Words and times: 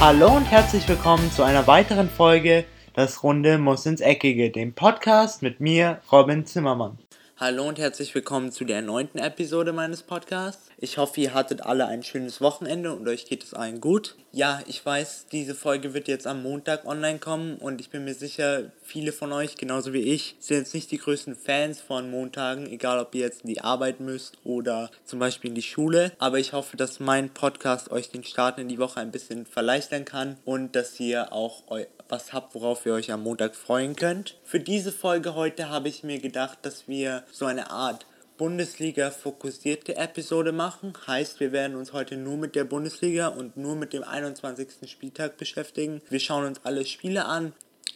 Hallo 0.00 0.36
und 0.36 0.44
herzlich 0.44 0.88
willkommen 0.88 1.28
zu 1.32 1.42
einer 1.42 1.66
weiteren 1.66 2.08
Folge 2.08 2.64
Das 2.94 3.24
Runde 3.24 3.58
muss 3.58 3.84
ins 3.84 4.00
Eckige, 4.00 4.52
dem 4.52 4.72
Podcast 4.72 5.42
mit 5.42 5.58
mir, 5.58 6.00
Robin 6.12 6.46
Zimmermann. 6.46 6.98
Hallo 7.36 7.66
und 7.66 7.80
herzlich 7.80 8.14
willkommen 8.14 8.52
zu 8.52 8.64
der 8.64 8.80
neunten 8.80 9.18
Episode 9.18 9.72
meines 9.72 10.04
Podcasts. 10.04 10.67
Ich 10.80 10.96
hoffe, 10.96 11.20
ihr 11.20 11.34
hattet 11.34 11.62
alle 11.62 11.86
ein 11.86 12.04
schönes 12.04 12.40
Wochenende 12.40 12.94
und 12.94 13.08
euch 13.08 13.26
geht 13.26 13.42
es 13.42 13.52
allen 13.52 13.80
gut. 13.80 14.14
Ja, 14.30 14.62
ich 14.68 14.86
weiß, 14.86 15.26
diese 15.32 15.56
Folge 15.56 15.92
wird 15.92 16.06
jetzt 16.06 16.28
am 16.28 16.44
Montag 16.44 16.86
online 16.86 17.18
kommen 17.18 17.56
und 17.56 17.80
ich 17.80 17.90
bin 17.90 18.04
mir 18.04 18.14
sicher, 18.14 18.70
viele 18.84 19.10
von 19.10 19.32
euch, 19.32 19.56
genauso 19.56 19.92
wie 19.92 20.02
ich, 20.02 20.36
sind 20.38 20.58
jetzt 20.58 20.74
nicht 20.74 20.92
die 20.92 20.98
größten 20.98 21.34
Fans 21.34 21.80
von 21.80 22.12
Montagen, 22.12 22.70
egal 22.70 23.00
ob 23.00 23.12
ihr 23.16 23.22
jetzt 23.22 23.42
in 23.42 23.48
die 23.48 23.60
Arbeit 23.60 23.98
müsst 23.98 24.38
oder 24.44 24.92
zum 25.04 25.18
Beispiel 25.18 25.48
in 25.48 25.56
die 25.56 25.62
Schule. 25.62 26.12
Aber 26.20 26.38
ich 26.38 26.52
hoffe, 26.52 26.76
dass 26.76 27.00
mein 27.00 27.30
Podcast 27.30 27.90
euch 27.90 28.10
den 28.10 28.22
Start 28.22 28.60
in 28.60 28.68
die 28.68 28.78
Woche 28.78 29.00
ein 29.00 29.10
bisschen 29.10 29.46
verleichtern 29.46 30.04
kann 30.04 30.36
und 30.44 30.76
dass 30.76 31.00
ihr 31.00 31.32
auch 31.32 31.64
was 32.08 32.32
habt, 32.32 32.54
worauf 32.54 32.86
ihr 32.86 32.94
euch 32.94 33.10
am 33.10 33.24
Montag 33.24 33.56
freuen 33.56 33.96
könnt. 33.96 34.36
Für 34.44 34.60
diese 34.60 34.92
Folge 34.92 35.34
heute 35.34 35.70
habe 35.70 35.88
ich 35.88 36.04
mir 36.04 36.20
gedacht, 36.20 36.58
dass 36.62 36.86
wir 36.86 37.24
so 37.32 37.46
eine 37.46 37.72
Art 37.72 38.06
Bundesliga 38.38 39.10
fokussierte 39.10 39.96
Episode 39.96 40.52
machen. 40.52 40.92
Heißt, 41.08 41.40
wir 41.40 41.50
werden 41.50 41.76
uns 41.76 41.92
heute 41.92 42.16
nur 42.16 42.36
mit 42.36 42.54
der 42.54 42.62
Bundesliga 42.62 43.26
und 43.26 43.56
nur 43.56 43.74
mit 43.74 43.92
dem 43.92 44.04
21. 44.04 44.88
Spieltag 44.88 45.36
beschäftigen. 45.36 46.00
Wir 46.08 46.20
schauen 46.20 46.46
uns 46.46 46.60
alle 46.62 46.86
Spiele 46.86 47.24
an, 47.24 47.52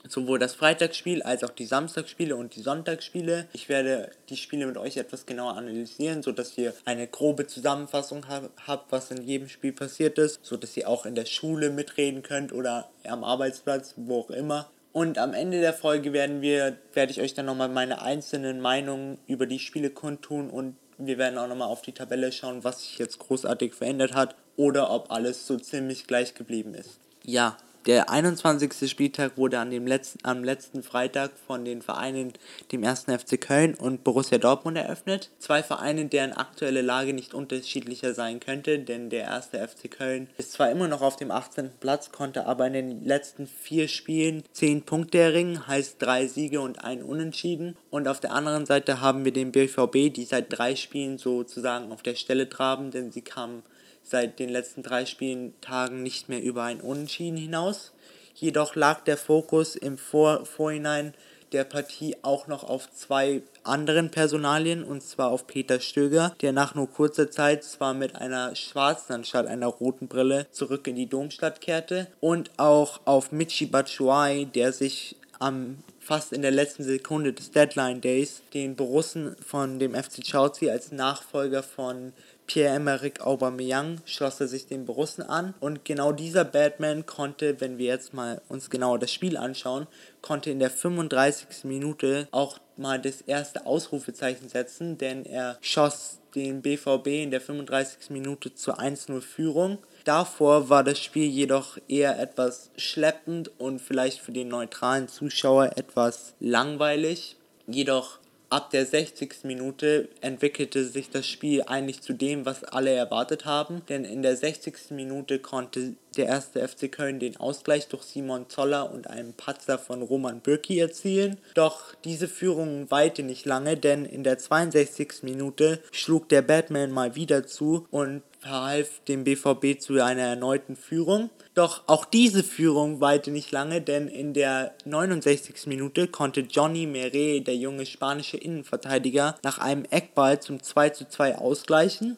sowohl 0.08 0.40
das 0.40 0.54
Freitagsspiel 0.54 1.22
als 1.22 1.44
auch 1.44 1.50
die 1.50 1.64
Samstagsspiele 1.64 2.34
und 2.34 2.56
die 2.56 2.60
Sonntagsspiele. 2.60 3.46
Ich 3.52 3.68
werde 3.68 4.10
die 4.30 4.36
Spiele 4.36 4.66
mit 4.66 4.76
euch 4.78 4.96
etwas 4.96 5.26
genauer 5.26 5.56
analysieren, 5.56 6.24
sodass 6.24 6.58
ihr 6.58 6.74
eine 6.86 7.06
grobe 7.06 7.46
Zusammenfassung 7.46 8.26
habt, 8.28 8.90
was 8.90 9.12
in 9.12 9.22
jedem 9.22 9.48
Spiel 9.48 9.72
passiert 9.72 10.18
ist, 10.18 10.40
sodass 10.42 10.76
ihr 10.76 10.88
auch 10.88 11.06
in 11.06 11.14
der 11.14 11.26
Schule 11.26 11.70
mitreden 11.70 12.24
könnt 12.24 12.52
oder 12.52 12.90
am 13.04 13.22
Arbeitsplatz, 13.22 13.94
wo 13.96 14.18
auch 14.18 14.30
immer. 14.30 14.68
Und 14.92 15.18
am 15.18 15.32
Ende 15.32 15.60
der 15.60 15.72
Folge 15.72 16.12
werden 16.12 16.42
wir, 16.42 16.76
werde 16.92 17.12
ich 17.12 17.20
euch 17.20 17.34
dann 17.34 17.46
nochmal 17.46 17.68
meine 17.68 18.02
einzelnen 18.02 18.60
Meinungen 18.60 19.18
über 19.26 19.46
die 19.46 19.58
Spiele 19.58 19.90
kundtun 19.90 20.50
und 20.50 20.76
wir 20.98 21.18
werden 21.18 21.38
auch 21.38 21.48
nochmal 21.48 21.68
auf 21.68 21.82
die 21.82 21.92
Tabelle 21.92 22.30
schauen, 22.30 22.62
was 22.62 22.82
sich 22.82 22.98
jetzt 22.98 23.18
großartig 23.18 23.74
verändert 23.74 24.14
hat 24.14 24.36
oder 24.56 24.90
ob 24.90 25.10
alles 25.10 25.46
so 25.46 25.56
ziemlich 25.56 26.06
gleich 26.06 26.34
geblieben 26.34 26.74
ist. 26.74 27.00
Ja, 27.24 27.56
der 27.86 28.10
21. 28.10 28.90
Spieltag 28.90 29.36
wurde 29.36 29.58
an 29.58 29.70
dem 29.70 29.86
letzten, 29.86 30.20
am 30.22 30.44
letzten 30.44 30.82
Freitag 30.82 31.32
von 31.46 31.64
den 31.64 31.82
Vereinen 31.82 32.32
dem 32.70 32.84
1. 32.84 33.04
FC 33.04 33.40
Köln 33.40 33.74
und 33.74 34.04
Borussia 34.04 34.38
Dortmund 34.38 34.76
eröffnet. 34.76 35.30
Zwei 35.38 35.62
Vereine, 35.62 36.06
deren 36.06 36.32
aktuelle 36.32 36.82
Lage 36.82 37.12
nicht 37.12 37.34
unterschiedlicher 37.34 38.14
sein 38.14 38.40
könnte, 38.40 38.78
denn 38.78 39.10
der 39.10 39.34
1. 39.34 39.46
FC 39.46 39.90
Köln 39.90 40.28
ist 40.38 40.52
zwar 40.52 40.70
immer 40.70 40.88
noch 40.88 41.02
auf 41.02 41.16
dem 41.16 41.30
18. 41.30 41.70
Platz, 41.80 42.12
konnte 42.12 42.46
aber 42.46 42.66
in 42.68 42.72
den 42.72 43.04
letzten 43.04 43.46
vier 43.46 43.88
Spielen 43.88 44.44
10 44.52 44.82
Punkte 44.82 45.18
erringen, 45.18 45.66
heißt 45.66 45.96
drei 45.98 46.26
Siege 46.26 46.60
und 46.60 46.84
ein 46.84 47.02
Unentschieden. 47.02 47.76
Und 47.90 48.08
auf 48.08 48.20
der 48.20 48.32
anderen 48.32 48.66
Seite 48.66 49.00
haben 49.00 49.24
wir 49.24 49.32
den 49.32 49.52
BVB, 49.52 50.12
die 50.12 50.24
seit 50.24 50.46
drei 50.56 50.76
Spielen 50.76 51.18
sozusagen 51.18 51.92
auf 51.92 52.02
der 52.02 52.14
Stelle 52.14 52.48
traben, 52.48 52.90
denn 52.90 53.10
sie 53.10 53.22
kamen 53.22 53.62
seit 54.02 54.38
den 54.38 54.48
letzten 54.48 54.82
drei 54.82 55.06
Spieltagen 55.06 56.02
nicht 56.02 56.28
mehr 56.28 56.42
über 56.42 56.64
ein 56.64 56.80
Unentschieden 56.80 57.36
hinaus. 57.36 57.92
Jedoch 58.34 58.74
lag 58.74 59.04
der 59.04 59.16
Fokus 59.16 59.76
im 59.76 59.98
Vor 59.98 60.46
Vorhinein 60.46 61.14
der 61.52 61.64
Partie 61.64 62.16
auch 62.22 62.46
noch 62.46 62.64
auf 62.64 62.90
zwei 62.92 63.42
anderen 63.62 64.10
Personalien, 64.10 64.82
und 64.84 65.02
zwar 65.02 65.30
auf 65.30 65.46
Peter 65.46 65.80
Stöger, 65.80 66.34
der 66.40 66.52
nach 66.52 66.74
nur 66.74 66.90
kurzer 66.90 67.30
Zeit 67.30 67.62
zwar 67.62 67.94
mit 67.94 68.16
einer 68.16 68.56
schwarzen 68.56 69.12
anstatt 69.12 69.46
einer 69.46 69.66
roten 69.66 70.08
Brille 70.08 70.46
zurück 70.50 70.86
in 70.86 70.96
die 70.96 71.08
Domstadt 71.08 71.60
kehrte, 71.60 72.08
und 72.20 72.50
auch 72.56 73.00
auf 73.04 73.32
Michi 73.32 73.66
Batshuayi, 73.66 74.46
der 74.46 74.72
sich 74.72 75.16
am 75.38 75.78
fast 75.98 76.32
in 76.32 76.42
der 76.42 76.50
letzten 76.50 76.84
Sekunde 76.84 77.32
des 77.32 77.52
Deadline 77.52 78.00
Days 78.00 78.42
den 78.54 78.74
Borussen 78.74 79.36
von 79.44 79.78
dem 79.78 79.94
FC 79.94 80.22
Chelsea 80.22 80.72
als 80.72 80.90
Nachfolger 80.90 81.62
von 81.62 82.12
Pierre-Emerick 82.46 83.20
Aubameyang 83.20 84.00
schloss 84.04 84.40
er 84.40 84.48
sich 84.48 84.66
den 84.66 84.84
Borussen 84.84 85.22
an 85.22 85.54
und 85.60 85.84
genau 85.84 86.12
dieser 86.12 86.44
Batman 86.44 87.06
konnte, 87.06 87.60
wenn 87.60 87.78
wir 87.78 87.86
jetzt 87.86 88.14
mal 88.14 88.40
uns 88.48 88.70
genauer 88.70 88.98
das 88.98 89.12
Spiel 89.12 89.36
anschauen, 89.36 89.86
konnte 90.20 90.50
in 90.50 90.58
der 90.58 90.70
35. 90.70 91.64
Minute 91.64 92.28
auch 92.30 92.58
mal 92.76 93.00
das 93.00 93.20
erste 93.22 93.66
Ausrufezeichen 93.66 94.48
setzen, 94.48 94.98
denn 94.98 95.24
er 95.24 95.58
schoss 95.60 96.18
den 96.34 96.62
BVB 96.62 97.06
in 97.08 97.30
der 97.30 97.40
35. 97.40 98.10
Minute 98.10 98.54
zur 98.54 98.80
1-0 98.80 99.20
Führung. 99.20 99.78
Davor 100.04 100.68
war 100.68 100.82
das 100.82 100.98
Spiel 100.98 101.26
jedoch 101.26 101.78
eher 101.88 102.18
etwas 102.18 102.70
schleppend 102.76 103.50
und 103.58 103.80
vielleicht 103.80 104.20
für 104.20 104.32
den 104.32 104.48
neutralen 104.48 105.08
Zuschauer 105.08 105.76
etwas 105.76 106.34
langweilig. 106.40 107.36
Jedoch 107.66 108.18
ab 108.52 108.70
der 108.70 108.84
60. 108.84 109.44
Minute 109.44 110.10
entwickelte 110.20 110.84
sich 110.84 111.08
das 111.08 111.26
Spiel 111.26 111.62
eigentlich 111.62 112.02
zu 112.02 112.12
dem, 112.12 112.44
was 112.44 112.64
alle 112.64 112.90
erwartet 112.90 113.46
haben, 113.46 113.80
denn 113.88 114.04
in 114.04 114.20
der 114.22 114.36
60. 114.36 114.90
Minute 114.90 115.38
konnte 115.38 115.94
der 116.18 116.26
erste 116.26 116.66
FC 116.68 116.92
Köln 116.92 117.18
den 117.18 117.38
Ausgleich 117.38 117.88
durch 117.88 118.02
Simon 118.02 118.50
Zoller 118.50 118.92
und 118.92 119.08
einen 119.08 119.32
Patzer 119.32 119.78
von 119.78 120.02
Roman 120.02 120.40
Bürki 120.40 120.78
erzielen. 120.78 121.38
Doch 121.54 121.94
diese 122.04 122.28
Führung 122.28 122.90
weite 122.90 123.22
nicht 123.22 123.46
lange, 123.46 123.78
denn 123.78 124.04
in 124.04 124.22
der 124.22 124.36
62. 124.38 125.22
Minute 125.22 125.80
schlug 125.90 126.28
der 126.28 126.42
Batman 126.42 126.90
mal 126.90 127.14
wieder 127.14 127.46
zu 127.46 127.86
und 127.90 128.22
verhalf 128.40 129.00
dem 129.08 129.24
BVB 129.24 129.80
zu 129.80 130.02
einer 130.02 130.22
erneuten 130.22 130.76
Führung. 130.76 131.30
Doch 131.54 131.82
auch 131.86 132.06
diese 132.06 132.42
Führung 132.42 133.02
weite 133.02 133.30
nicht 133.30 133.50
lange, 133.52 133.82
denn 133.82 134.08
in 134.08 134.32
der 134.32 134.74
69. 134.86 135.66
Minute 135.66 136.08
konnte 136.08 136.40
Johnny 136.40 136.86
Mere, 136.86 137.42
der 137.42 137.56
junge 137.56 137.84
spanische 137.84 138.38
Innenverteidiger, 138.38 139.36
nach 139.42 139.58
einem 139.58 139.84
Eckball 139.90 140.40
zum 140.40 140.62
2:2 140.62 141.34
ausgleichen. 141.34 142.16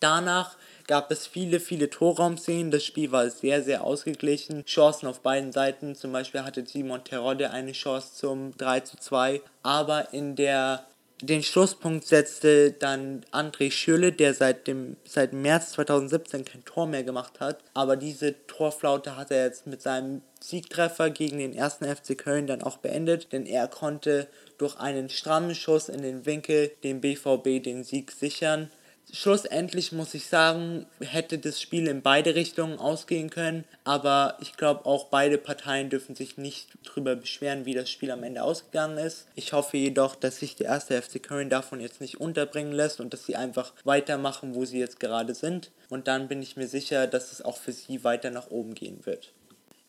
Danach 0.00 0.56
gab 0.86 1.10
es 1.10 1.26
viele, 1.26 1.60
viele 1.60 1.90
Torraumszenen. 1.90 2.70
Das 2.70 2.84
Spiel 2.84 3.12
war 3.12 3.28
sehr, 3.28 3.62
sehr 3.62 3.84
ausgeglichen. 3.84 4.64
Chancen 4.64 5.06
auf 5.06 5.20
beiden 5.20 5.52
Seiten. 5.52 5.94
Zum 5.94 6.12
Beispiel 6.12 6.42
hatte 6.42 6.64
Simon 6.66 7.04
Terodde 7.04 7.50
eine 7.50 7.72
Chance 7.72 8.14
zum 8.14 8.56
3 8.56 8.80
zu 8.80 8.96
2. 8.96 9.42
Aber 9.62 10.12
in 10.14 10.36
der 10.36 10.86
den 11.22 11.42
Schlusspunkt 11.42 12.06
setzte 12.06 12.72
dann 12.72 13.24
André 13.32 13.70
Schürle, 13.70 14.12
der 14.12 14.34
seit 14.34 14.66
dem 14.66 14.96
seit 15.04 15.32
März 15.32 15.72
2017 15.72 16.44
kein 16.44 16.64
Tor 16.64 16.86
mehr 16.86 17.04
gemacht 17.04 17.40
hat. 17.40 17.60
Aber 17.72 17.96
diese 17.96 18.34
Torflaute 18.46 19.16
hat 19.16 19.30
er 19.30 19.46
jetzt 19.46 19.66
mit 19.66 19.80
seinem 19.80 20.20
Siegtreffer 20.40 21.08
gegen 21.08 21.38
den 21.38 21.54
ersten 21.54 21.86
FC 21.86 22.18
Köln 22.18 22.46
dann 22.46 22.62
auch 22.62 22.76
beendet, 22.76 23.32
denn 23.32 23.46
er 23.46 23.66
konnte 23.66 24.28
durch 24.58 24.78
einen 24.78 25.08
strammen 25.08 25.54
Schuss 25.54 25.88
in 25.88 26.02
den 26.02 26.26
Winkel 26.26 26.72
dem 26.84 27.00
BVB 27.00 27.62
den 27.62 27.82
Sieg 27.82 28.12
sichern 28.12 28.70
schlussendlich 29.12 29.92
muss 29.92 30.14
ich 30.14 30.26
sagen, 30.26 30.86
hätte 31.00 31.38
das 31.38 31.60
Spiel 31.60 31.86
in 31.88 32.02
beide 32.02 32.34
Richtungen 32.34 32.78
ausgehen 32.78 33.30
können, 33.30 33.64
aber 33.84 34.36
ich 34.40 34.56
glaube 34.56 34.86
auch 34.86 35.06
beide 35.06 35.38
Parteien 35.38 35.90
dürfen 35.90 36.14
sich 36.14 36.36
nicht 36.36 36.68
darüber 36.84 37.16
beschweren, 37.16 37.64
wie 37.64 37.74
das 37.74 37.90
Spiel 37.90 38.10
am 38.10 38.22
Ende 38.22 38.42
ausgegangen 38.42 38.98
ist. 38.98 39.26
Ich 39.34 39.52
hoffe 39.52 39.76
jedoch, 39.76 40.16
dass 40.16 40.38
sich 40.38 40.56
der 40.56 40.66
erste 40.66 41.00
FC 41.00 41.22
Köln 41.22 41.50
davon 41.50 41.80
jetzt 41.80 42.00
nicht 42.00 42.20
unterbringen 42.20 42.72
lässt 42.72 43.00
und 43.00 43.12
dass 43.12 43.26
sie 43.26 43.36
einfach 43.36 43.72
weitermachen, 43.84 44.54
wo 44.54 44.64
sie 44.64 44.78
jetzt 44.78 45.00
gerade 45.00 45.34
sind. 45.34 45.70
Und 45.88 46.08
dann 46.08 46.28
bin 46.28 46.42
ich 46.42 46.56
mir 46.56 46.68
sicher, 46.68 47.06
dass 47.06 47.32
es 47.32 47.42
auch 47.42 47.56
für 47.56 47.72
sie 47.72 48.04
weiter 48.04 48.30
nach 48.30 48.50
oben 48.50 48.74
gehen 48.74 49.06
wird. 49.06 49.32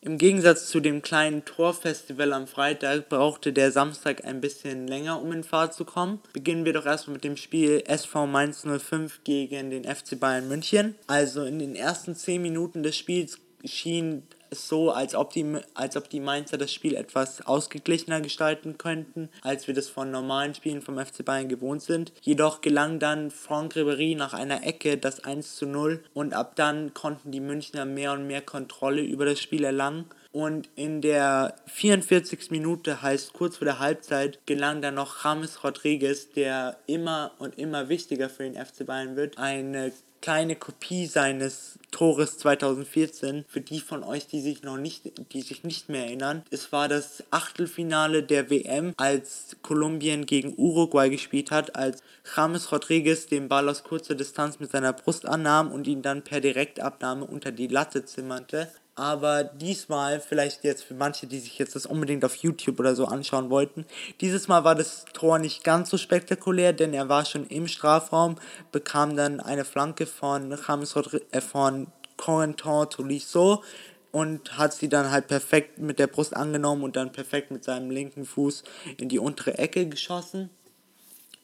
Im 0.00 0.16
Gegensatz 0.16 0.68
zu 0.68 0.78
dem 0.78 1.02
kleinen 1.02 1.44
Torfestival 1.44 2.32
am 2.32 2.46
Freitag 2.46 3.08
brauchte 3.08 3.52
der 3.52 3.72
Samstag 3.72 4.24
ein 4.24 4.40
bisschen 4.40 4.86
länger, 4.86 5.20
um 5.20 5.32
in 5.32 5.42
Fahrt 5.42 5.74
zu 5.74 5.84
kommen. 5.84 6.20
Beginnen 6.32 6.64
wir 6.64 6.72
doch 6.72 6.86
erstmal 6.86 7.14
mit 7.14 7.24
dem 7.24 7.36
Spiel 7.36 7.82
SV 7.84 8.28
Mainz 8.28 8.64
05 8.64 9.24
gegen 9.24 9.70
den 9.70 9.82
FC 9.82 10.18
Bayern 10.18 10.46
München. 10.46 10.94
Also 11.08 11.42
in 11.42 11.58
den 11.58 11.74
ersten 11.74 12.14
10 12.14 12.40
Minuten 12.40 12.84
des 12.84 12.96
Spiels 12.96 13.40
schien 13.64 14.22
so, 14.50 14.90
als 14.90 15.14
ob, 15.14 15.32
die, 15.32 15.56
als 15.74 15.96
ob 15.96 16.08
die 16.08 16.20
Mainzer 16.20 16.58
das 16.58 16.72
Spiel 16.72 16.94
etwas 16.94 17.46
ausgeglichener 17.46 18.20
gestalten 18.20 18.78
könnten, 18.78 19.28
als 19.42 19.66
wir 19.66 19.74
das 19.74 19.88
von 19.88 20.10
normalen 20.10 20.54
Spielen 20.54 20.82
vom 20.82 20.98
FC 20.98 21.24
Bayern 21.24 21.48
gewohnt 21.48 21.82
sind. 21.82 22.12
Jedoch 22.22 22.60
gelang 22.60 22.98
dann 22.98 23.30
Franck 23.30 23.74
Ribéry 23.74 24.16
nach 24.16 24.34
einer 24.34 24.64
Ecke 24.64 24.96
das 24.96 25.24
1 25.24 25.56
zu 25.56 25.66
0 25.66 26.02
und 26.14 26.34
ab 26.34 26.56
dann 26.56 26.94
konnten 26.94 27.30
die 27.30 27.40
Münchner 27.40 27.84
mehr 27.84 28.12
und 28.12 28.26
mehr 28.26 28.42
Kontrolle 28.42 29.02
über 29.02 29.24
das 29.24 29.40
Spiel 29.40 29.64
erlangen. 29.64 30.06
Und 30.30 30.68
in 30.76 31.00
der 31.00 31.56
44. 31.66 32.50
Minute, 32.50 33.00
heißt 33.00 33.32
kurz 33.32 33.56
vor 33.56 33.64
der 33.64 33.78
Halbzeit, 33.78 34.38
gelang 34.46 34.82
dann 34.82 34.94
noch 34.94 35.24
James 35.24 35.64
Rodriguez, 35.64 36.30
der 36.30 36.78
immer 36.86 37.32
und 37.38 37.58
immer 37.58 37.88
wichtiger 37.88 38.28
für 38.28 38.42
den 38.42 38.54
FC 38.54 38.84
Bayern 38.84 39.16
wird, 39.16 39.38
eine 39.38 39.90
kleine 40.20 40.56
Kopie 40.56 41.06
seines 41.06 41.78
Tores 41.90 42.38
2014 42.38 43.44
für 43.48 43.60
die 43.60 43.80
von 43.80 44.04
euch, 44.04 44.26
die 44.26 44.40
sich 44.40 44.62
noch 44.62 44.76
nicht, 44.76 45.10
die 45.32 45.42
sich 45.42 45.64
nicht 45.64 45.88
mehr 45.88 46.04
erinnern. 46.04 46.42
Es 46.50 46.70
war 46.72 46.88
das 46.88 47.24
Achtelfinale 47.30 48.22
der 48.22 48.50
WM, 48.50 48.92
als 48.96 49.56
Kolumbien 49.62 50.26
gegen 50.26 50.54
Uruguay 50.56 51.08
gespielt 51.08 51.50
hat, 51.50 51.76
als 51.76 52.02
James 52.36 52.70
Rodriguez 52.72 53.26
den 53.26 53.48
Ball 53.48 53.68
aus 53.68 53.84
kurzer 53.84 54.14
Distanz 54.14 54.60
mit 54.60 54.70
seiner 54.70 54.92
Brust 54.92 55.26
annahm 55.26 55.72
und 55.72 55.86
ihn 55.86 56.02
dann 56.02 56.22
per 56.22 56.40
Direktabnahme 56.40 57.24
unter 57.24 57.52
die 57.52 57.68
Latte 57.68 58.04
zimmerte. 58.04 58.68
Aber 58.98 59.44
diesmal, 59.44 60.18
vielleicht 60.18 60.64
jetzt 60.64 60.82
für 60.82 60.94
manche, 60.94 61.28
die 61.28 61.38
sich 61.38 61.56
jetzt 61.56 61.76
das 61.76 61.86
unbedingt 61.86 62.24
auf 62.24 62.34
YouTube 62.34 62.80
oder 62.80 62.96
so 62.96 63.04
anschauen 63.04 63.48
wollten, 63.48 63.86
dieses 64.20 64.48
Mal 64.48 64.64
war 64.64 64.74
das 64.74 65.04
Tor 65.12 65.38
nicht 65.38 65.62
ganz 65.62 65.90
so 65.90 65.96
spektakulär, 65.96 66.72
denn 66.72 66.92
er 66.92 67.08
war 67.08 67.24
schon 67.24 67.46
im 67.46 67.68
Strafraum, 67.68 68.34
bekam 68.72 69.14
dann 69.14 69.38
eine 69.38 69.64
Flanke 69.64 70.04
von 70.04 70.50
James 70.66 70.96
Rodri 70.96 71.20
äh, 71.30 71.40
von 71.40 71.86
Corentin 72.16 72.90
Tolisso 72.90 73.62
und 74.10 74.58
hat 74.58 74.72
sie 74.72 74.88
dann 74.88 75.12
halt 75.12 75.28
perfekt 75.28 75.78
mit 75.78 76.00
der 76.00 76.08
Brust 76.08 76.34
angenommen 76.34 76.82
und 76.82 76.96
dann 76.96 77.12
perfekt 77.12 77.52
mit 77.52 77.62
seinem 77.62 77.92
linken 77.92 78.26
Fuß 78.26 78.64
in 78.96 79.08
die 79.08 79.20
untere 79.20 79.58
Ecke 79.58 79.86
geschossen. 79.86 80.50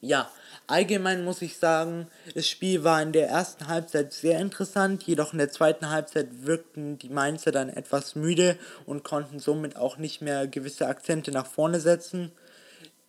Ja, 0.00 0.29
allgemein 0.66 1.25
muss 1.25 1.43
ich 1.43 1.58
sagen, 1.58 2.08
das 2.34 2.49
Spiel 2.49 2.84
war 2.84 3.02
in 3.02 3.12
der 3.12 3.28
ersten 3.28 3.69
Halbzeit 3.69 4.12
sehr 4.12 4.38
interessant, 4.38 5.02
jedoch 5.05 5.32
in 5.32 5.38
der 5.38 5.50
zweiten 5.50 5.90
Halbzeit 5.90 6.28
wirkten 6.46 6.99
die 6.99 7.08
Mainzer 7.08 7.52
dann 7.52 7.69
etwas 7.69 8.14
müde 8.14 8.56
und 8.87 9.05
konnten 9.05 9.38
somit 9.38 9.76
auch 9.76 9.96
nicht 9.96 10.22
mehr 10.22 10.46
gewisse 10.46 10.87
Akzente 10.87 11.31
nach 11.31 11.46
vorne 11.46 11.81
setzen. 11.81 12.32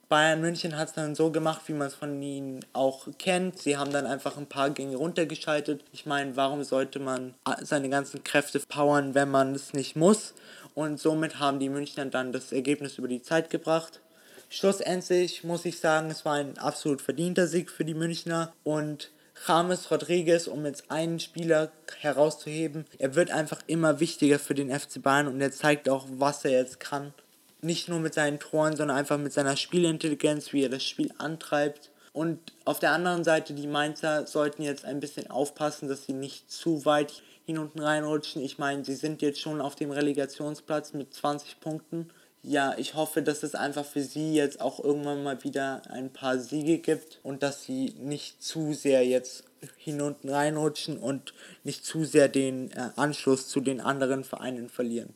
Bayern 0.08 0.40
München 0.40 0.78
hat 0.78 0.90
es 0.90 0.94
dann 0.94 1.16
so 1.16 1.32
gemacht, 1.32 1.62
wie 1.66 1.74
man 1.74 1.88
es 1.88 1.96
von 1.96 2.22
ihnen 2.22 2.64
auch 2.74 3.08
kennt. 3.18 3.58
Sie 3.58 3.76
haben 3.76 3.92
dann 3.92 4.06
einfach 4.06 4.38
ein 4.38 4.46
paar 4.46 4.70
Gänge 4.70 4.98
runtergeschaltet. 4.98 5.84
Ich 5.94 6.06
meine, 6.06 6.36
warum 6.36 6.64
sollte 6.64 7.00
man 7.00 7.34
seine 7.62 7.90
ganzen 7.90 8.24
Kräfte 8.24 8.60
powern, 8.60 9.16
wenn 9.16 9.32
man 9.32 9.56
es 9.56 9.74
nicht 9.74 9.96
muss? 9.96 10.36
Und 10.76 11.00
somit 11.00 11.40
haben 11.40 11.60
die 11.60 11.70
Münchner 11.70 12.06
dann 12.06 12.32
das 12.32 12.52
Ergebnis 12.52 13.00
über 13.00 13.08
die 13.08 13.24
Zeit 13.24 13.50
gebracht. 13.50 14.02
Schlussendlich 14.58 15.44
muss 15.44 15.66
ich 15.66 15.82
sagen, 15.82 16.10
es 16.10 16.24
war 16.24 16.36
ein 16.36 16.58
absolut 16.58 17.02
verdienter 17.02 17.46
Sieg 17.46 17.70
für 17.70 17.84
die 17.84 17.94
Münchner 17.94 18.54
und 18.64 19.12
James 19.46 19.92
Rodriguez, 19.92 20.48
um 20.48 20.66
jetzt 20.66 20.90
einen 20.90 21.20
Spieler 21.20 21.74
herauszuheben, 22.00 22.86
er 22.98 23.16
wird 23.16 23.32
einfach 23.32 23.60
immer 23.68 24.00
wichtiger 24.00 24.40
für 24.40 24.56
den 24.56 24.72
FC 24.72 25.02
Bayern 25.02 25.28
und 25.28 25.42
er 25.42 25.52
zeigt 25.52 25.90
auch, 25.90 26.06
was 26.10 26.46
er 26.46 26.52
jetzt 26.52 26.80
kann. 26.80 27.14
Nicht 27.60 27.90
nur 27.90 28.00
mit 28.00 28.14
seinen 28.14 28.40
Toren, 28.40 28.78
sondern 28.78 28.96
einfach 28.96 29.18
mit 29.18 29.34
seiner 29.34 29.58
Spielintelligenz, 29.58 30.54
wie 30.54 30.64
er 30.64 30.70
das 30.70 30.86
Spiel 30.86 31.12
antreibt. 31.18 31.92
Und 32.14 32.40
auf 32.64 32.80
der 32.80 32.94
anderen 32.94 33.26
Seite, 33.26 33.56
die 33.56 33.68
Mainzer 33.68 34.26
sollten 34.26 34.62
jetzt 34.62 34.86
ein 34.86 35.02
bisschen 35.02 35.30
aufpassen, 35.30 35.90
dass 35.90 36.06
sie 36.06 36.14
nicht 36.14 36.50
zu 36.50 36.86
weit 36.86 37.24
hin 37.46 37.58
und 37.58 37.78
reinrutschen. 37.78 38.42
Ich 38.42 38.58
meine, 38.58 38.86
sie 38.86 38.96
sind 38.96 39.22
jetzt 39.22 39.42
schon 39.42 39.60
auf 39.60 39.76
dem 39.76 39.92
Relegationsplatz 39.92 40.94
mit 40.94 41.14
20 41.14 41.60
Punkten 41.60 42.10
ja, 42.48 42.76
ich 42.78 42.94
hoffe, 42.94 43.22
dass 43.22 43.44
es 43.44 43.56
einfach 43.56 43.86
für 43.86 44.02
sie 44.02 44.36
jetzt 44.36 44.62
auch 44.62 44.80
irgendwann 44.84 45.24
mal 45.24 45.44
wieder 45.44 45.82
ein 45.90 46.14
paar 46.14 46.38
Siege 46.38 46.78
gibt 46.78 47.20
und 47.24 47.42
dass 47.42 47.64
sie 47.64 47.96
nicht 48.00 48.44
zu 48.44 48.74
sehr 48.74 49.06
jetzt 49.06 49.46
hin 49.78 50.02
und 50.02 50.18
reinrutschen 50.24 50.98
und 50.98 51.34
nicht 51.64 51.86
zu 51.86 52.06
sehr 52.06 52.28
den 52.28 52.72
äh, 52.72 52.90
Anschluss 52.96 53.48
zu 53.48 53.62
den 53.62 53.82
anderen 53.82 54.24
Vereinen 54.24 54.70
verlieren. 54.70 55.16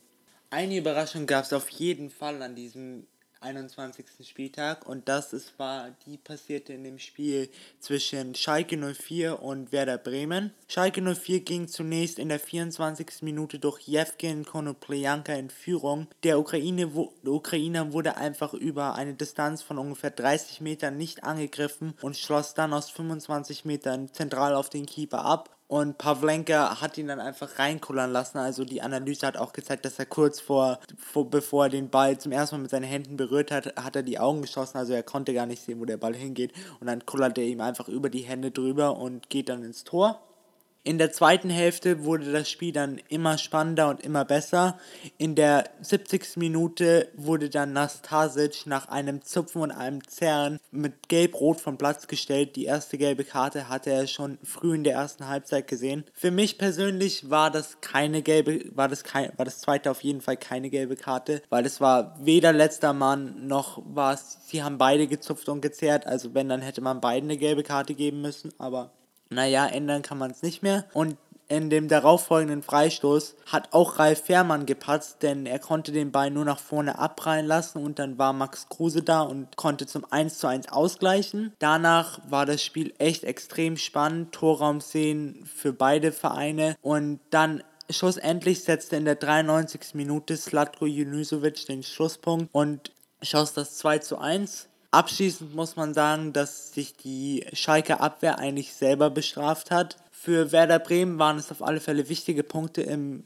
Eine 0.50 0.76
Überraschung 0.76 1.26
gab 1.26 1.44
es 1.44 1.52
auf 1.52 1.68
jeden 1.68 2.10
Fall 2.10 2.42
an 2.42 2.56
diesem 2.56 3.06
21. 3.42 4.04
Spieltag 4.22 4.86
und 4.86 5.08
das 5.08 5.32
ist, 5.32 5.58
war 5.58 5.90
die 6.04 6.18
passierte 6.18 6.74
in 6.74 6.84
dem 6.84 6.98
Spiel 6.98 7.48
zwischen 7.78 8.34
Schalke 8.34 8.76
04 8.76 9.42
und 9.42 9.72
Werder 9.72 9.96
Bremen. 9.96 10.52
Schalke 10.68 11.00
04 11.00 11.40
ging 11.40 11.66
zunächst 11.66 12.18
in 12.18 12.28
der 12.28 12.38
24. 12.38 13.22
Minute 13.22 13.58
durch 13.58 13.80
Jevgen 13.80 14.44
Konoplyanka 14.44 15.32
in 15.32 15.48
Führung. 15.48 16.06
Der, 16.22 16.38
Ukraine, 16.38 16.90
der 17.24 17.32
Ukrainer 17.32 17.92
wurde 17.92 18.16
einfach 18.16 18.52
über 18.52 18.94
eine 18.94 19.14
Distanz 19.14 19.62
von 19.62 19.78
ungefähr 19.78 20.10
30 20.10 20.60
Metern 20.60 20.98
nicht 20.98 21.24
angegriffen 21.24 21.94
und 22.02 22.18
schloss 22.18 22.52
dann 22.52 22.74
aus 22.74 22.90
25 22.90 23.64
Metern 23.64 24.12
zentral 24.12 24.54
auf 24.54 24.68
den 24.68 24.84
Keeper 24.84 25.24
ab 25.24 25.59
und 25.70 25.98
Pavlenka 25.98 26.80
hat 26.80 26.98
ihn 26.98 27.06
dann 27.06 27.20
einfach 27.20 27.60
reinkullern 27.60 28.10
lassen. 28.10 28.38
Also 28.38 28.64
die 28.64 28.82
Analyse 28.82 29.24
hat 29.24 29.36
auch 29.36 29.52
gezeigt, 29.52 29.84
dass 29.84 30.00
er 30.00 30.06
kurz 30.06 30.40
vor, 30.40 30.80
vor, 30.98 31.30
bevor 31.30 31.66
er 31.66 31.68
den 31.70 31.90
Ball 31.90 32.18
zum 32.18 32.32
ersten 32.32 32.56
Mal 32.56 32.62
mit 32.62 32.72
seinen 32.72 32.82
Händen 32.82 33.16
berührt 33.16 33.52
hat, 33.52 33.76
hat 33.76 33.94
er 33.94 34.02
die 34.02 34.18
Augen 34.18 34.42
geschossen. 34.42 34.78
Also 34.78 34.94
er 34.94 35.04
konnte 35.04 35.32
gar 35.32 35.46
nicht 35.46 35.62
sehen, 35.62 35.78
wo 35.78 35.84
der 35.84 35.96
Ball 35.96 36.16
hingeht. 36.16 36.52
Und 36.80 36.88
dann 36.88 37.06
kullert 37.06 37.38
er 37.38 37.44
ihm 37.44 37.60
einfach 37.60 37.86
über 37.86 38.10
die 38.10 38.22
Hände 38.22 38.50
drüber 38.50 38.96
und 38.96 39.30
geht 39.30 39.48
dann 39.48 39.62
ins 39.62 39.84
Tor. 39.84 40.20
In 40.82 40.96
der 40.96 41.12
zweiten 41.12 41.50
Hälfte 41.50 42.04
wurde 42.04 42.32
das 42.32 42.48
Spiel 42.48 42.72
dann 42.72 42.98
immer 43.08 43.36
spannender 43.36 43.90
und 43.90 44.00
immer 44.00 44.24
besser. 44.24 44.78
In 45.18 45.34
der 45.34 45.64
70. 45.82 46.38
Minute 46.38 47.08
wurde 47.14 47.50
dann 47.50 47.74
Nastasic 47.74 48.64
nach 48.64 48.88
einem 48.88 49.20
Zupfen 49.20 49.60
und 49.60 49.72
einem 49.72 50.02
Zerren 50.08 50.58
mit 50.70 51.10
Gelb-Rot 51.10 51.60
vom 51.60 51.76
Platz 51.76 52.06
gestellt. 52.06 52.56
Die 52.56 52.64
erste 52.64 52.96
gelbe 52.96 53.24
Karte 53.24 53.68
hatte 53.68 53.90
er 53.90 54.06
schon 54.06 54.38
früh 54.42 54.74
in 54.74 54.84
der 54.84 54.94
ersten 54.94 55.28
Halbzeit 55.28 55.68
gesehen. 55.68 56.04
Für 56.14 56.30
mich 56.30 56.56
persönlich 56.56 57.28
war 57.28 57.50
das 57.50 57.82
keine 57.82 58.22
gelbe, 58.22 58.64
war 58.74 58.88
das 58.88 59.04
kein, 59.04 59.32
war 59.36 59.44
das 59.44 59.60
zweite 59.60 59.90
auf 59.90 60.02
jeden 60.02 60.22
Fall 60.22 60.38
keine 60.38 60.70
gelbe 60.70 60.96
Karte, 60.96 61.42
weil 61.50 61.66
es 61.66 61.82
war 61.82 62.16
weder 62.24 62.54
letzter 62.54 62.94
Mann 62.94 63.46
noch 63.46 63.82
war 63.84 64.14
es, 64.14 64.38
sie 64.46 64.62
haben 64.62 64.78
beide 64.78 65.08
gezupft 65.08 65.50
und 65.50 65.60
gezerrt. 65.60 66.06
Also 66.06 66.32
wenn, 66.32 66.48
dann 66.48 66.62
hätte 66.62 66.80
man 66.80 67.02
beiden 67.02 67.28
eine 67.28 67.38
gelbe 67.38 67.64
Karte 67.64 67.94
geben 67.94 68.22
müssen, 68.22 68.54
aber 68.56 68.92
naja, 69.30 69.66
ändern 69.66 70.02
kann 70.02 70.18
man 70.18 70.30
es 70.30 70.42
nicht 70.42 70.62
mehr. 70.62 70.84
Und 70.92 71.16
in 71.50 71.68
dem 71.68 71.88
darauffolgenden 71.88 72.62
Freistoß 72.62 73.34
hat 73.46 73.72
auch 73.72 73.98
Ralf 73.98 74.24
Fährmann 74.24 74.66
gepatzt, 74.66 75.22
denn 75.22 75.46
er 75.46 75.58
konnte 75.58 75.90
den 75.90 76.12
Ball 76.12 76.30
nur 76.30 76.44
nach 76.44 76.60
vorne 76.60 76.96
abprallen 76.98 77.44
lassen 77.44 77.82
und 77.82 77.98
dann 77.98 78.18
war 78.18 78.32
Max 78.32 78.68
Kruse 78.68 79.02
da 79.02 79.22
und 79.22 79.56
konnte 79.56 79.86
zum 79.86 80.06
1 80.08 80.38
zu 80.38 80.46
1 80.46 80.70
ausgleichen. 80.70 81.52
Danach 81.58 82.20
war 82.30 82.46
das 82.46 82.62
Spiel 82.62 82.94
echt 82.98 83.24
extrem 83.24 83.76
spannend, 83.76 84.30
Torraumszenen 84.30 85.44
für 85.44 85.72
beide 85.72 86.12
Vereine 86.12 86.76
und 86.82 87.18
dann 87.30 87.64
schlussendlich 87.90 88.62
setzte 88.62 88.94
in 88.94 89.04
der 89.04 89.16
93. 89.16 89.94
Minute 89.94 90.36
Slatko 90.36 90.86
Junusovic 90.86 91.66
den 91.66 91.82
Schlusspunkt 91.82 92.48
und 92.52 92.92
schoss 93.22 93.54
das 93.54 93.76
2 93.78 93.98
zu 93.98 94.18
1. 94.18 94.69
Abschließend 94.92 95.54
muss 95.54 95.76
man 95.76 95.94
sagen, 95.94 96.32
dass 96.32 96.72
sich 96.72 96.96
die 96.96 97.46
Schalke 97.52 98.00
Abwehr 98.00 98.38
eigentlich 98.38 98.72
selber 98.72 99.08
bestraft 99.10 99.70
hat. 99.70 99.96
Für 100.10 100.50
Werder 100.52 100.80
Bremen 100.80 101.18
waren 101.18 101.38
es 101.38 101.50
auf 101.50 101.62
alle 101.62 101.80
Fälle 101.80 102.08
wichtige 102.08 102.42
Punkte 102.42 102.82
im, 102.82 103.22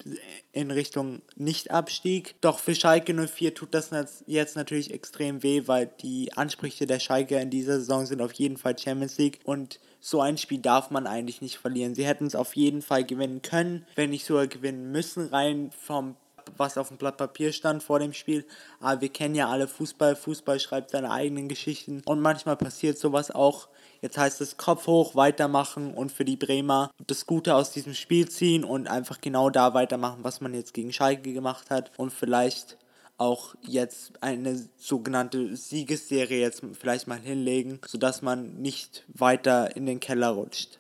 in 0.52 0.70
Richtung 0.70 1.22
Nicht-Abstieg. 1.36 2.34
Doch 2.42 2.58
für 2.58 2.74
Schalke 2.74 3.14
04 3.14 3.54
tut 3.54 3.72
das 3.72 3.90
jetzt 4.26 4.56
natürlich 4.56 4.92
extrem 4.92 5.42
weh, 5.42 5.62
weil 5.66 5.90
die 6.02 6.32
Ansprüche 6.34 6.86
der 6.86 7.00
Schalke 7.00 7.40
in 7.40 7.50
dieser 7.50 7.78
Saison 7.78 8.04
sind 8.04 8.20
auf 8.20 8.32
jeden 8.34 8.58
Fall 8.58 8.78
Champions 8.78 9.16
League 9.18 9.40
und 9.44 9.80
so 10.00 10.20
ein 10.20 10.36
Spiel 10.36 10.60
darf 10.60 10.90
man 10.90 11.06
eigentlich 11.06 11.40
nicht 11.40 11.56
verlieren. 11.56 11.94
Sie 11.94 12.06
hätten 12.06 12.26
es 12.26 12.36
auf 12.36 12.54
jeden 12.54 12.82
Fall 12.82 13.04
gewinnen 13.04 13.40
können, 13.40 13.86
wenn 13.96 14.10
nicht 14.10 14.26
sogar 14.26 14.46
gewinnen 14.46 14.92
müssen, 14.92 15.28
rein 15.28 15.70
vom 15.72 16.14
was 16.56 16.78
auf 16.78 16.88
dem 16.88 16.96
Blatt 16.96 17.16
Papier 17.16 17.52
stand 17.52 17.82
vor 17.82 17.98
dem 17.98 18.12
Spiel. 18.12 18.46
Aber 18.80 19.00
wir 19.00 19.08
kennen 19.08 19.34
ja 19.34 19.48
alle 19.48 19.68
Fußball. 19.68 20.16
Fußball 20.16 20.60
schreibt 20.60 20.90
seine 20.90 21.10
eigenen 21.10 21.48
Geschichten. 21.48 22.02
Und 22.04 22.20
manchmal 22.20 22.56
passiert 22.56 22.98
sowas 22.98 23.30
auch. 23.30 23.68
Jetzt 24.00 24.18
heißt 24.18 24.40
es 24.40 24.56
Kopf 24.56 24.86
hoch, 24.86 25.14
weitermachen 25.14 25.94
und 25.94 26.12
für 26.12 26.24
die 26.24 26.36
Bremer 26.36 26.90
das 27.06 27.26
Gute 27.26 27.54
aus 27.54 27.70
diesem 27.70 27.94
Spiel 27.94 28.28
ziehen 28.28 28.64
und 28.64 28.86
einfach 28.86 29.20
genau 29.20 29.50
da 29.50 29.74
weitermachen, 29.74 30.20
was 30.22 30.40
man 30.40 30.52
jetzt 30.54 30.74
gegen 30.74 30.92
Schalke 30.92 31.32
gemacht 31.32 31.70
hat. 31.70 31.90
Und 31.96 32.12
vielleicht 32.12 32.76
auch 33.16 33.54
jetzt 33.62 34.12
eine 34.22 34.68
sogenannte 34.76 35.56
Siegesserie 35.56 36.40
jetzt 36.40 36.62
vielleicht 36.72 37.06
mal 37.06 37.18
hinlegen, 37.18 37.80
sodass 37.86 38.22
man 38.22 38.60
nicht 38.60 39.04
weiter 39.08 39.76
in 39.76 39.86
den 39.86 40.00
Keller 40.00 40.30
rutscht. 40.30 40.78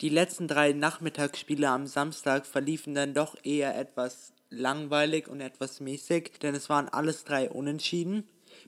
Die 0.00 0.08
letzten 0.08 0.46
drei 0.46 0.72
Nachmittagsspiele 0.72 1.68
am 1.68 1.86
Samstag 1.86 2.46
verliefen 2.46 2.94
dann 2.94 3.14
doch 3.14 3.36
eher 3.42 3.76
etwas 3.76 4.32
langweilig 4.50 5.28
und 5.28 5.40
etwas 5.40 5.80
mäßig, 5.80 6.32
denn 6.42 6.54
es 6.54 6.68
waren 6.68 6.88
alles 6.88 7.24
drei 7.24 7.50
Unentschieden. 7.50 8.24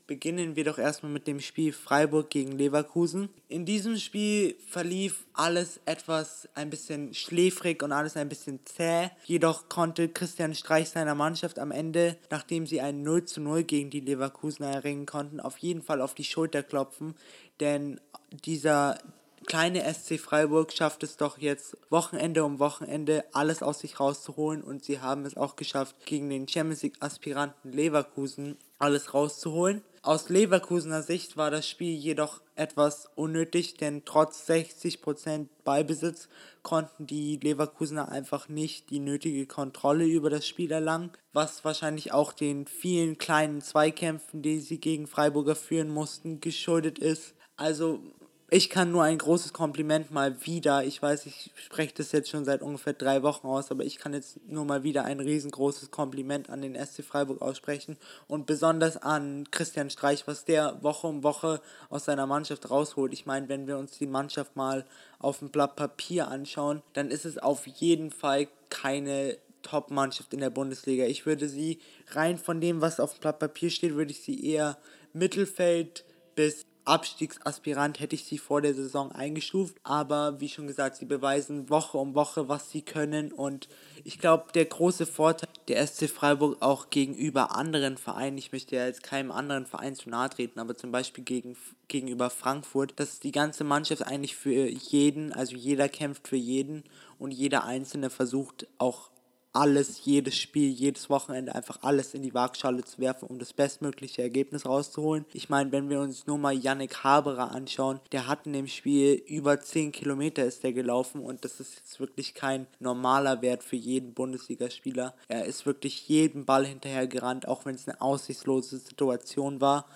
Beginnen 0.06 0.56
wir 0.56 0.64
doch 0.64 0.78
erstmal 0.78 1.12
mit 1.12 1.26
dem 1.26 1.40
Spiel 1.40 1.72
Freiburg 1.72 2.30
gegen 2.30 2.52
Leverkusen. 2.52 3.28
In 3.48 3.64
diesem 3.64 3.96
Spiel 3.96 4.56
verlief 4.68 5.26
alles 5.32 5.80
etwas 5.84 6.48
ein 6.54 6.70
bisschen 6.70 7.14
schläfrig 7.14 7.82
und 7.82 7.92
alles 7.92 8.16
ein 8.16 8.28
bisschen 8.28 8.60
zäh. 8.64 9.10
Jedoch 9.24 9.68
konnte 9.68 10.08
Christian 10.08 10.54
Streich 10.54 10.90
seiner 10.90 11.14
Mannschaft 11.14 11.58
am 11.58 11.70
Ende, 11.70 12.16
nachdem 12.30 12.66
sie 12.66 12.80
ein 12.80 13.02
0 13.02 13.24
zu 13.24 13.40
0 13.40 13.64
gegen 13.64 13.90
die 13.90 14.00
Leverkusener 14.00 14.70
erringen 14.70 15.06
konnten, 15.06 15.40
auf 15.40 15.58
jeden 15.58 15.82
Fall 15.82 16.00
auf 16.00 16.14
die 16.14 16.24
Schulter 16.24 16.62
klopfen. 16.62 17.14
Denn 17.60 18.00
dieser, 18.44 18.98
kleine 19.46 19.82
SC 19.92 20.18
Freiburg 20.18 20.72
schafft 20.72 21.02
es 21.02 21.16
doch 21.16 21.38
jetzt 21.38 21.76
Wochenende 21.88 22.44
um 22.44 22.58
Wochenende 22.58 23.24
alles 23.32 23.62
aus 23.62 23.80
sich 23.80 23.98
rauszuholen 23.98 24.62
und 24.62 24.84
sie 24.84 25.00
haben 25.00 25.24
es 25.24 25.36
auch 25.36 25.56
geschafft, 25.56 25.96
gegen 26.06 26.30
den 26.30 26.48
Champions 26.48 26.82
League 26.82 26.96
Aspiranten 27.00 27.72
Leverkusen 27.72 28.56
alles 28.78 29.12
rauszuholen. 29.14 29.82
Aus 30.02 30.30
Leverkusener 30.30 31.02
Sicht 31.02 31.36
war 31.36 31.50
das 31.50 31.68
Spiel 31.68 31.94
jedoch 31.94 32.40
etwas 32.54 33.10
unnötig, 33.16 33.74
denn 33.74 34.04
trotz 34.06 34.48
60% 34.48 35.48
Ballbesitz 35.62 36.28
konnten 36.62 37.06
die 37.06 37.36
Leverkusener 37.36 38.08
einfach 38.08 38.48
nicht 38.48 38.88
die 38.88 38.98
nötige 38.98 39.46
Kontrolle 39.46 40.06
über 40.06 40.30
das 40.30 40.46
Spiel 40.46 40.72
erlangen, 40.72 41.10
was 41.34 41.64
wahrscheinlich 41.66 42.12
auch 42.12 42.32
den 42.32 42.66
vielen 42.66 43.18
kleinen 43.18 43.60
Zweikämpfen, 43.60 44.40
die 44.40 44.60
sie 44.60 44.78
gegen 44.78 45.06
Freiburger 45.06 45.54
führen 45.54 45.90
mussten, 45.90 46.40
geschuldet 46.40 46.98
ist. 46.98 47.34
Also 47.56 48.00
ich 48.50 48.68
kann 48.68 48.90
nur 48.90 49.04
ein 49.04 49.16
großes 49.16 49.52
Kompliment 49.52 50.10
mal 50.10 50.44
wieder, 50.44 50.84
ich 50.84 51.00
weiß, 51.00 51.26
ich 51.26 51.52
spreche 51.54 51.94
das 51.96 52.10
jetzt 52.10 52.30
schon 52.30 52.44
seit 52.44 52.62
ungefähr 52.62 52.94
drei 52.94 53.22
Wochen 53.22 53.46
aus, 53.46 53.70
aber 53.70 53.84
ich 53.84 53.98
kann 53.98 54.12
jetzt 54.12 54.40
nur 54.48 54.64
mal 54.64 54.82
wieder 54.82 55.04
ein 55.04 55.20
riesengroßes 55.20 55.92
Kompliment 55.92 56.50
an 56.50 56.60
den 56.60 56.74
SC 56.74 57.04
Freiburg 57.04 57.40
aussprechen 57.40 57.96
und 58.26 58.46
besonders 58.46 58.96
an 58.96 59.48
Christian 59.52 59.88
Streich, 59.88 60.26
was 60.26 60.44
der 60.44 60.82
Woche 60.82 61.06
um 61.06 61.22
Woche 61.22 61.60
aus 61.90 62.06
seiner 62.06 62.26
Mannschaft 62.26 62.70
rausholt. 62.70 63.12
Ich 63.12 63.24
meine, 63.24 63.48
wenn 63.48 63.68
wir 63.68 63.78
uns 63.78 63.98
die 63.98 64.08
Mannschaft 64.08 64.56
mal 64.56 64.84
auf 65.20 65.38
dem 65.38 65.50
Blatt 65.50 65.76
Papier 65.76 66.26
anschauen, 66.26 66.82
dann 66.92 67.12
ist 67.12 67.24
es 67.24 67.38
auf 67.38 67.68
jeden 67.68 68.10
Fall 68.10 68.48
keine 68.68 69.38
Top-Mannschaft 69.62 70.34
in 70.34 70.40
der 70.40 70.50
Bundesliga. 70.50 71.04
Ich 71.04 71.24
würde 71.24 71.48
sie 71.48 71.78
rein 72.08 72.36
von 72.36 72.60
dem, 72.60 72.80
was 72.80 72.98
auf 72.98 73.14
dem 73.14 73.20
Blatt 73.20 73.38
Papier 73.38 73.70
steht, 73.70 73.94
würde 73.94 74.10
ich 74.10 74.22
sie 74.22 74.44
eher 74.44 74.76
Mittelfeld 75.12 76.04
bis 76.34 76.64
Abstiegsaspirant 76.84 78.00
hätte 78.00 78.14
ich 78.14 78.24
sie 78.24 78.38
vor 78.38 78.62
der 78.62 78.74
Saison 78.74 79.12
eingestuft. 79.12 79.76
Aber 79.82 80.40
wie 80.40 80.48
schon 80.48 80.66
gesagt, 80.66 80.96
sie 80.96 81.04
beweisen 81.04 81.68
Woche 81.70 81.98
um 81.98 82.14
Woche, 82.14 82.48
was 82.48 82.70
sie 82.70 82.82
können. 82.82 83.32
Und 83.32 83.68
ich 84.04 84.18
glaube, 84.18 84.46
der 84.54 84.64
große 84.64 85.06
Vorteil 85.06 85.48
der 85.68 85.86
SC 85.86 86.08
Freiburg 86.08 86.60
auch 86.60 86.90
gegenüber 86.90 87.54
anderen 87.54 87.96
Vereinen, 87.96 88.38
ich 88.38 88.52
möchte 88.52 88.76
ja 88.76 88.86
jetzt 88.86 89.02
keinem 89.02 89.30
anderen 89.30 89.66
Verein 89.66 89.94
zu 89.94 90.10
nahe 90.10 90.30
treten, 90.30 90.58
aber 90.58 90.76
zum 90.76 90.90
Beispiel 90.90 91.22
gegen, 91.22 91.56
gegenüber 91.88 92.30
Frankfurt, 92.30 92.98
dass 92.98 93.20
die 93.20 93.32
ganze 93.32 93.62
Mannschaft 93.62 94.06
eigentlich 94.06 94.34
für 94.34 94.68
jeden, 94.68 95.32
also 95.32 95.54
jeder 95.54 95.88
kämpft 95.88 96.28
für 96.28 96.36
jeden 96.36 96.84
und 97.18 97.30
jeder 97.30 97.64
Einzelne 97.64 98.10
versucht 98.10 98.66
auch 98.78 99.09
alles, 99.52 100.04
jedes 100.04 100.36
Spiel, 100.36 100.70
jedes 100.70 101.10
Wochenende 101.10 101.54
einfach 101.54 101.78
alles 101.82 102.14
in 102.14 102.22
die 102.22 102.34
Waagschale 102.34 102.84
zu 102.84 102.98
werfen, 103.00 103.26
um 103.26 103.38
das 103.38 103.52
bestmögliche 103.52 104.22
Ergebnis 104.22 104.64
rauszuholen. 104.64 105.24
Ich 105.32 105.48
meine, 105.48 105.72
wenn 105.72 105.90
wir 105.90 106.00
uns 106.00 106.26
nur 106.26 106.38
mal 106.38 106.54
Yannick 106.54 107.02
Haberer 107.02 107.50
anschauen, 107.50 108.00
der 108.12 108.28
hat 108.28 108.46
in 108.46 108.52
dem 108.52 108.68
Spiel 108.68 109.14
über 109.26 109.60
10 109.60 109.92
Kilometer 109.92 110.44
ist 110.44 110.62
der 110.62 110.72
gelaufen 110.72 111.20
und 111.20 111.44
das 111.44 111.58
ist 111.58 111.76
jetzt 111.76 111.98
wirklich 111.98 112.34
kein 112.34 112.66
normaler 112.78 113.42
Wert 113.42 113.64
für 113.64 113.76
jeden 113.76 114.14
Bundesligaspieler. 114.14 115.14
Er 115.28 115.44
ist 115.46 115.66
wirklich 115.66 116.08
jeden 116.08 116.44
Ball 116.44 116.64
hinterher 116.64 117.08
gerannt, 117.08 117.48
auch 117.48 117.64
wenn 117.64 117.74
es 117.74 117.88
eine 117.88 118.00
aussichtslose 118.00 118.78
Situation 118.78 119.60
war. 119.60 119.86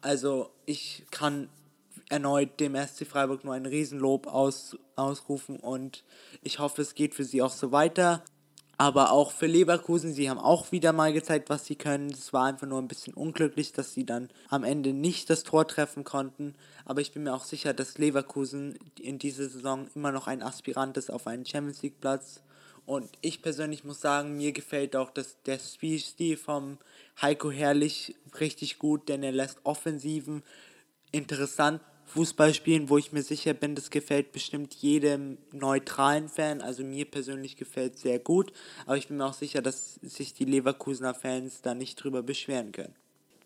Also 0.00 0.50
ich 0.64 1.04
kann 1.10 1.48
erneut 2.08 2.60
dem 2.60 2.76
SC 2.76 3.06
Freiburg 3.06 3.44
nur 3.44 3.54
ein 3.54 3.66
Riesenlob 3.66 4.26
aus, 4.26 4.76
ausrufen 4.96 5.56
und 5.58 6.04
ich 6.42 6.58
hoffe, 6.58 6.82
es 6.82 6.94
geht 6.94 7.14
für 7.14 7.24
sie 7.24 7.42
auch 7.42 7.52
so 7.52 7.72
weiter. 7.72 8.22
Aber 8.82 9.12
auch 9.12 9.30
für 9.30 9.46
Leverkusen, 9.46 10.12
sie 10.12 10.28
haben 10.28 10.40
auch 10.40 10.72
wieder 10.72 10.92
mal 10.92 11.12
gezeigt, 11.12 11.50
was 11.50 11.66
sie 11.66 11.76
können. 11.76 12.10
Es 12.10 12.32
war 12.32 12.46
einfach 12.46 12.66
nur 12.66 12.82
ein 12.82 12.88
bisschen 12.88 13.14
unglücklich, 13.14 13.72
dass 13.72 13.94
sie 13.94 14.04
dann 14.04 14.28
am 14.48 14.64
Ende 14.64 14.92
nicht 14.92 15.30
das 15.30 15.44
Tor 15.44 15.68
treffen 15.68 16.02
konnten. 16.02 16.56
Aber 16.84 17.00
ich 17.00 17.12
bin 17.12 17.22
mir 17.22 17.32
auch 17.32 17.44
sicher, 17.44 17.74
dass 17.74 17.98
Leverkusen 17.98 18.76
in 19.00 19.20
dieser 19.20 19.48
Saison 19.48 19.86
immer 19.94 20.10
noch 20.10 20.26
ein 20.26 20.42
Aspirant 20.42 20.96
ist 20.96 21.12
auf 21.12 21.28
einen 21.28 21.46
Champions 21.46 21.80
League 21.82 22.00
Platz. 22.00 22.42
Und 22.84 23.08
ich 23.20 23.40
persönlich 23.40 23.84
muss 23.84 24.00
sagen, 24.00 24.36
mir 24.36 24.50
gefällt 24.50 24.96
auch 24.96 25.12
das, 25.12 25.36
der 25.46 25.60
Spielstil 25.60 26.36
vom 26.36 26.78
Heiko 27.20 27.52
Herrlich 27.52 28.16
richtig 28.40 28.80
gut, 28.80 29.08
denn 29.08 29.22
er 29.22 29.30
lässt 29.30 29.60
Offensiven 29.62 30.42
interessant 31.12 31.80
Fußball 32.14 32.52
spielen, 32.52 32.90
wo 32.90 32.98
ich 32.98 33.12
mir 33.12 33.22
sicher 33.22 33.54
bin, 33.54 33.74
das 33.74 33.88
gefällt 33.88 34.32
bestimmt 34.32 34.74
jedem 34.74 35.38
neutralen 35.50 36.28
Fan. 36.28 36.60
Also 36.60 36.84
mir 36.84 37.06
persönlich 37.06 37.56
gefällt 37.56 37.94
es 37.94 38.02
sehr 38.02 38.18
gut, 38.18 38.52
aber 38.84 38.98
ich 38.98 39.08
bin 39.08 39.16
mir 39.16 39.26
auch 39.26 39.34
sicher, 39.34 39.62
dass 39.62 39.94
sich 40.02 40.34
die 40.34 40.44
Leverkusener 40.44 41.14
Fans 41.14 41.62
da 41.62 41.74
nicht 41.74 41.96
drüber 41.96 42.22
beschweren 42.22 42.72
können. 42.72 42.94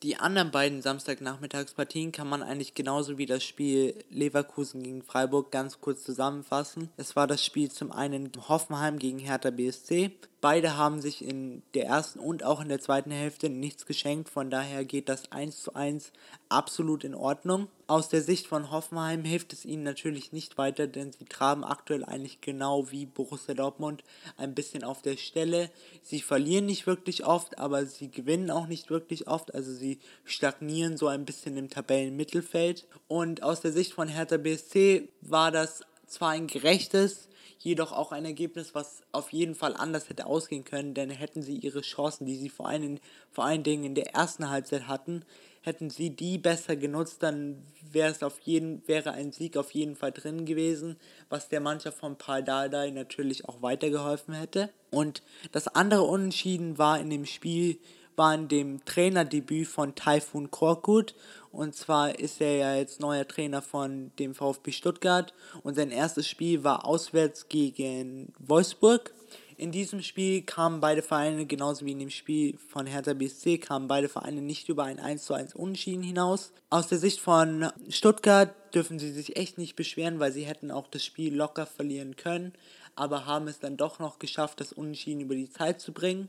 Die 0.02 0.16
anderen 0.16 0.50
beiden 0.50 0.82
Samstagnachmittagspartien 0.82 2.12
kann 2.12 2.28
man 2.28 2.42
eigentlich 2.42 2.74
genauso 2.74 3.16
wie 3.16 3.24
das 3.24 3.44
Spiel 3.44 3.94
Leverkusen 4.10 4.82
gegen 4.82 5.02
Freiburg 5.02 5.50
ganz 5.50 5.80
kurz 5.80 6.04
zusammenfassen. 6.04 6.90
Es 6.96 7.16
war 7.16 7.26
das 7.26 7.42
Spiel 7.42 7.70
zum 7.70 7.92
einen 7.92 8.30
Hoffenheim 8.48 8.98
gegen 8.98 9.18
Hertha 9.18 9.50
BSC. 9.50 10.10
Beide 10.42 10.76
haben 10.76 11.00
sich 11.00 11.24
in 11.24 11.62
der 11.74 11.86
ersten 11.86 12.18
und 12.18 12.44
auch 12.44 12.60
in 12.60 12.68
der 12.68 12.80
zweiten 12.80 13.10
Hälfte 13.10 13.48
nichts 13.48 13.86
geschenkt, 13.86 14.28
von 14.28 14.50
daher 14.50 14.84
geht 14.84 15.08
das 15.08 15.32
1 15.32 15.62
zu 15.62 15.74
1 15.74 16.12
absolut 16.50 17.04
in 17.04 17.14
Ordnung. 17.14 17.68
Aus 17.86 18.10
der 18.10 18.20
Sicht 18.20 18.46
von 18.46 18.70
Hoffenheim 18.70 19.24
hilft 19.24 19.54
es 19.54 19.64
ihnen 19.64 19.82
natürlich 19.82 20.32
nicht 20.32 20.58
weiter, 20.58 20.86
denn 20.86 21.10
sie 21.10 21.24
traben 21.24 21.64
aktuell 21.64 22.04
eigentlich 22.04 22.42
genau 22.42 22.90
wie 22.90 23.06
Borussia 23.06 23.54
Dortmund 23.54 24.04
ein 24.36 24.54
bisschen 24.54 24.84
auf 24.84 25.00
der 25.00 25.16
Stelle. 25.16 25.70
Sie 26.02 26.20
verlieren 26.20 26.66
nicht 26.66 26.86
wirklich 26.86 27.24
oft, 27.24 27.58
aber 27.58 27.86
sie 27.86 28.10
gewinnen 28.10 28.50
auch 28.50 28.66
nicht 28.66 28.90
wirklich 28.90 29.28
oft, 29.28 29.54
also 29.54 29.72
sie 29.72 30.00
stagnieren 30.24 30.98
so 30.98 31.08
ein 31.08 31.24
bisschen 31.24 31.56
im 31.56 31.70
Tabellenmittelfeld. 31.70 32.86
Und 33.08 33.42
aus 33.42 33.62
der 33.62 33.72
Sicht 33.72 33.94
von 33.94 34.08
Hertha 34.08 34.36
BSC 34.36 35.08
war 35.22 35.50
das 35.50 35.80
zwar 36.06 36.30
ein 36.30 36.46
gerechtes, 36.46 37.28
jedoch 37.58 37.92
auch 37.92 38.12
ein 38.12 38.24
Ergebnis, 38.24 38.74
was 38.74 39.02
auf 39.12 39.32
jeden 39.32 39.54
Fall 39.54 39.74
anders 39.74 40.08
hätte 40.08 40.26
ausgehen 40.26 40.64
können, 40.64 40.94
denn 40.94 41.10
hätten 41.10 41.42
sie 41.42 41.56
ihre 41.56 41.80
Chancen, 41.80 42.26
die 42.26 42.36
sie 42.36 42.48
vor 42.48 42.68
allen, 42.68 43.00
vor 43.30 43.44
allen 43.44 43.62
Dingen 43.62 43.84
in 43.84 43.94
der 43.94 44.14
ersten 44.14 44.50
Halbzeit 44.50 44.86
hatten, 44.86 45.24
hätten 45.62 45.90
sie 45.90 46.10
die 46.10 46.38
besser 46.38 46.76
genutzt, 46.76 47.22
dann 47.22 47.60
wäre 47.90 48.10
es 48.10 48.22
auf 48.22 48.38
jeden, 48.40 48.86
wäre 48.86 49.12
ein 49.12 49.32
Sieg 49.32 49.56
auf 49.56 49.72
jeden 49.72 49.96
Fall 49.96 50.12
drin 50.12 50.44
gewesen, 50.44 50.96
was 51.28 51.48
der 51.48 51.60
Mannschaft 51.60 51.98
von 51.98 52.16
Paul 52.16 52.44
Dardai 52.44 52.90
natürlich 52.90 53.48
auch 53.48 53.62
weitergeholfen 53.62 54.34
hätte. 54.34 54.70
Und 54.90 55.22
das 55.50 55.66
andere 55.66 56.02
Unentschieden 56.02 56.78
war 56.78 57.00
in 57.00 57.10
dem 57.10 57.26
Spiel 57.26 57.78
war 58.16 58.34
in 58.34 58.48
dem 58.48 58.84
Trainerdebüt 58.84 59.68
von 59.68 59.94
Taifun 59.94 60.50
Korkut. 60.50 61.14
Und 61.52 61.74
zwar 61.74 62.18
ist 62.18 62.40
er 62.40 62.56
ja 62.56 62.74
jetzt 62.76 63.00
neuer 63.00 63.26
Trainer 63.26 63.62
von 63.62 64.10
dem 64.18 64.34
VfB 64.34 64.72
Stuttgart. 64.72 65.32
Und 65.62 65.74
sein 65.74 65.90
erstes 65.90 66.28
Spiel 66.28 66.64
war 66.64 66.84
auswärts 66.84 67.48
gegen 67.48 68.32
Wolfsburg. 68.38 69.12
In 69.58 69.72
diesem 69.72 70.02
Spiel 70.02 70.42
kamen 70.42 70.80
beide 70.80 71.00
Vereine, 71.00 71.46
genauso 71.46 71.86
wie 71.86 71.92
in 71.92 71.98
dem 71.98 72.10
Spiel 72.10 72.58
von 72.68 72.86
Hertha 72.86 73.14
BSC, 73.14 73.56
kamen 73.56 73.88
beide 73.88 74.10
Vereine 74.10 74.42
nicht 74.42 74.68
über 74.68 74.84
ein 74.84 75.00
1 75.00 75.24
zu 75.24 75.32
1 75.32 75.54
Unentschieden 75.54 76.02
hinaus. 76.02 76.52
Aus 76.68 76.88
der 76.88 76.98
Sicht 76.98 77.20
von 77.20 77.70
Stuttgart 77.88 78.54
dürfen 78.74 78.98
sie 78.98 79.10
sich 79.10 79.36
echt 79.36 79.56
nicht 79.56 79.74
beschweren, 79.74 80.20
weil 80.20 80.30
sie 80.30 80.44
hätten 80.44 80.70
auch 80.70 80.88
das 80.88 81.02
Spiel 81.02 81.34
locker 81.34 81.64
verlieren 81.64 82.16
können, 82.16 82.52
aber 82.96 83.24
haben 83.24 83.48
es 83.48 83.58
dann 83.58 83.78
doch 83.78 83.98
noch 83.98 84.18
geschafft, 84.18 84.60
das 84.60 84.74
Unentschieden 84.74 85.22
über 85.22 85.34
die 85.34 85.48
Zeit 85.48 85.80
zu 85.80 85.92
bringen. 85.92 86.28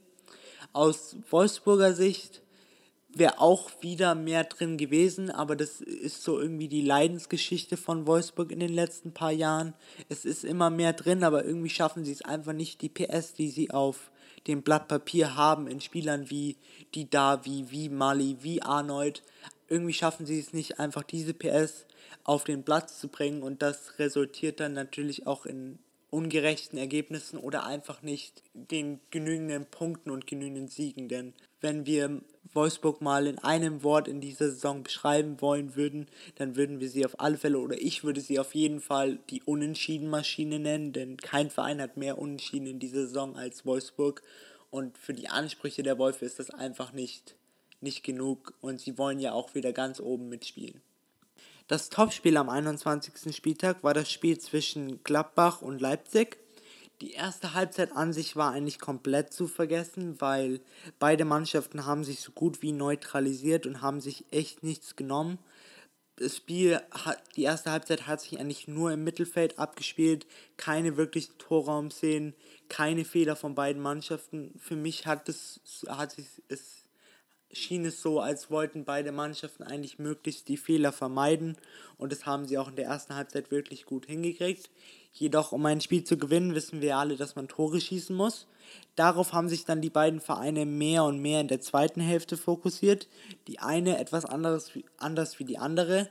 Aus 0.73 1.15
Wolfsburger 1.29 1.93
Sicht 1.93 2.41
wäre 3.09 3.39
auch 3.39 3.71
wieder 3.81 4.15
mehr 4.15 4.43
drin 4.43 4.77
gewesen, 4.77 5.31
aber 5.31 5.55
das 5.55 5.81
ist 5.81 6.23
so 6.23 6.39
irgendwie 6.39 6.67
die 6.67 6.81
Leidensgeschichte 6.81 7.77
von 7.77 8.05
Wolfsburg 8.05 8.51
in 8.51 8.59
den 8.59 8.73
letzten 8.73 9.11
paar 9.13 9.31
Jahren. 9.31 9.73
Es 10.09 10.25
ist 10.25 10.43
immer 10.43 10.69
mehr 10.69 10.93
drin, 10.93 11.23
aber 11.23 11.45
irgendwie 11.45 11.69
schaffen 11.69 12.05
sie 12.05 12.11
es 12.11 12.21
einfach 12.21 12.53
nicht, 12.53 12.81
die 12.81 12.89
PS, 12.89 13.33
die 13.33 13.49
sie 13.49 13.71
auf 13.71 14.11
dem 14.45 14.61
Blatt 14.61 14.87
Papier 14.87 15.35
haben, 15.35 15.67
in 15.67 15.81
Spielern 15.81 16.29
wie 16.29 16.57
die 16.93 17.09
Davi, 17.09 17.65
wie 17.69 17.89
Mali, 17.89 18.37
wie 18.41 18.61
Arnold. 18.61 19.23
Irgendwie 19.67 19.93
schaffen 19.93 20.25
sie 20.25 20.39
es 20.39 20.53
nicht, 20.53 20.79
einfach 20.79 21.03
diese 21.03 21.33
PS 21.33 21.85
auf 22.23 22.43
den 22.43 22.63
Platz 22.63 22.99
zu 22.99 23.07
bringen 23.07 23.41
und 23.41 23.61
das 23.61 23.99
resultiert 23.99 24.59
dann 24.59 24.73
natürlich 24.73 25.27
auch 25.27 25.45
in 25.45 25.79
ungerechten 26.09 26.77
Ergebnissen 26.77 27.37
oder 27.37 27.65
einfach 27.65 28.01
nicht 28.01 28.43
den 28.53 28.99
genügenden 29.11 29.65
Punkten 29.65 30.09
und 30.09 30.25
genügenden 30.25 30.67
Siegen. 30.67 31.09
Denn 31.09 31.33
wenn 31.59 31.85
wir 31.85 32.21
Wolfsburg 32.53 33.01
mal 33.01 33.27
in 33.27 33.39
einem 33.39 33.83
Wort 33.83 34.07
in 34.07 34.21
dieser 34.21 34.49
Saison 34.49 34.83
beschreiben 34.83 35.41
wollen 35.41 35.75
würden, 35.75 36.07
dann 36.35 36.55
würden 36.55 36.79
wir 36.79 36.89
sie 36.89 37.05
auf 37.05 37.19
alle 37.19 37.37
Fälle 37.37 37.59
oder 37.59 37.79
ich 37.79 38.03
würde 38.03 38.21
sie 38.21 38.39
auf 38.39 38.55
jeden 38.55 38.79
Fall 38.79 39.19
die 39.29 39.43
Unentschieden-Maschine 39.43 40.59
nennen, 40.59 40.93
denn 40.93 41.17
kein 41.17 41.49
Verein 41.49 41.81
hat 41.81 41.97
mehr 41.97 42.17
Unentschieden 42.17 42.67
in 42.67 42.79
dieser 42.79 43.01
Saison 43.01 43.35
als 43.35 43.65
Wolfsburg 43.65 44.23
und 44.69 44.97
für 44.97 45.13
die 45.13 45.29
Ansprüche 45.29 45.83
der 45.83 45.97
Wolfe 45.97 46.25
ist 46.25 46.39
das 46.39 46.49
einfach 46.49 46.93
nicht, 46.93 47.35
nicht 47.81 48.03
genug 48.03 48.53
und 48.61 48.79
sie 48.79 48.97
wollen 48.97 49.19
ja 49.19 49.33
auch 49.33 49.55
wieder 49.55 49.73
ganz 49.73 49.99
oben 49.99 50.29
mitspielen. 50.29 50.81
Das 51.67 51.89
Topspiel 51.89 52.37
am 52.37 52.47
21. 52.47 53.35
Spieltag 53.35 53.83
war 53.83 53.93
das 53.93 54.09
Spiel 54.09 54.37
zwischen 54.39 55.03
Gladbach 55.03 55.61
und 55.61 55.81
Leipzig. 55.81 56.37
Die 57.01 57.11
erste 57.11 57.53
Halbzeit 57.53 57.91
an 57.91 58.13
sich 58.13 58.37
war 58.37 58.53
eigentlich 58.53 58.79
komplett 58.79 59.33
zu 59.33 59.47
vergessen, 59.47 60.15
weil 60.19 60.61
beide 60.97 61.25
Mannschaften 61.25 61.85
haben 61.85 62.05
sich 62.05 62.21
so 62.21 62.31
gut 62.31 62.61
wie 62.61 62.71
neutralisiert 62.71 63.65
und 63.65 63.81
haben 63.81 63.99
sich 63.99 64.23
echt 64.31 64.63
nichts 64.63 64.95
genommen. 64.95 65.39
Das 66.15 66.37
Spiel 66.37 66.79
die 67.35 67.43
erste 67.43 67.71
Halbzeit 67.71 68.07
hat 68.07 68.21
sich 68.21 68.39
eigentlich 68.39 68.69
nur 68.69 68.93
im 68.93 69.03
Mittelfeld 69.03 69.59
abgespielt, 69.59 70.25
keine 70.55 70.95
wirklichen 70.95 71.37
Torraumszenen, 71.37 72.33
keine 72.69 73.03
Fehler 73.03 73.35
von 73.35 73.55
beiden 73.55 73.81
Mannschaften. 73.81 74.53
Für 74.57 74.77
mich 74.77 75.05
hat 75.05 75.27
es, 75.27 75.59
hat 75.89 76.13
sich, 76.13 76.27
es 76.47 76.86
schien 77.51 77.85
es 77.85 78.01
so, 78.01 78.19
als 78.19 78.51
wollten 78.51 78.85
beide 78.85 79.11
Mannschaften 79.11 79.63
eigentlich 79.63 79.99
möglichst 79.99 80.47
die 80.47 80.57
Fehler 80.57 80.91
vermeiden 80.91 81.57
und 81.97 82.11
das 82.11 82.25
haben 82.25 82.45
sie 82.45 82.57
auch 82.57 82.69
in 82.69 82.75
der 82.75 82.85
ersten 82.85 83.15
Halbzeit 83.15 83.51
wirklich 83.51 83.85
gut 83.85 84.05
hingekriegt. 84.05 84.69
Jedoch, 85.13 85.51
um 85.51 85.65
ein 85.65 85.81
Spiel 85.81 86.03
zu 86.03 86.17
gewinnen, 86.17 86.53
wissen 86.53 86.81
wir 86.81 86.97
alle, 86.97 87.15
dass 87.15 87.35
man 87.35 87.47
Tore 87.47 87.81
schießen 87.81 88.15
muss. 88.15 88.47
Darauf 88.95 89.33
haben 89.33 89.49
sich 89.49 89.65
dann 89.65 89.81
die 89.81 89.89
beiden 89.89 90.19
Vereine 90.19 90.65
mehr 90.65 91.05
und 91.05 91.19
mehr 91.19 91.41
in 91.41 91.47
der 91.47 91.61
zweiten 91.61 92.01
Hälfte 92.01 92.37
fokussiert. 92.37 93.07
Die 93.47 93.59
eine 93.59 93.97
etwas 93.97 94.25
anderes, 94.25 94.71
anders 94.97 95.39
wie 95.39 95.45
die 95.45 95.57
andere. 95.57 96.09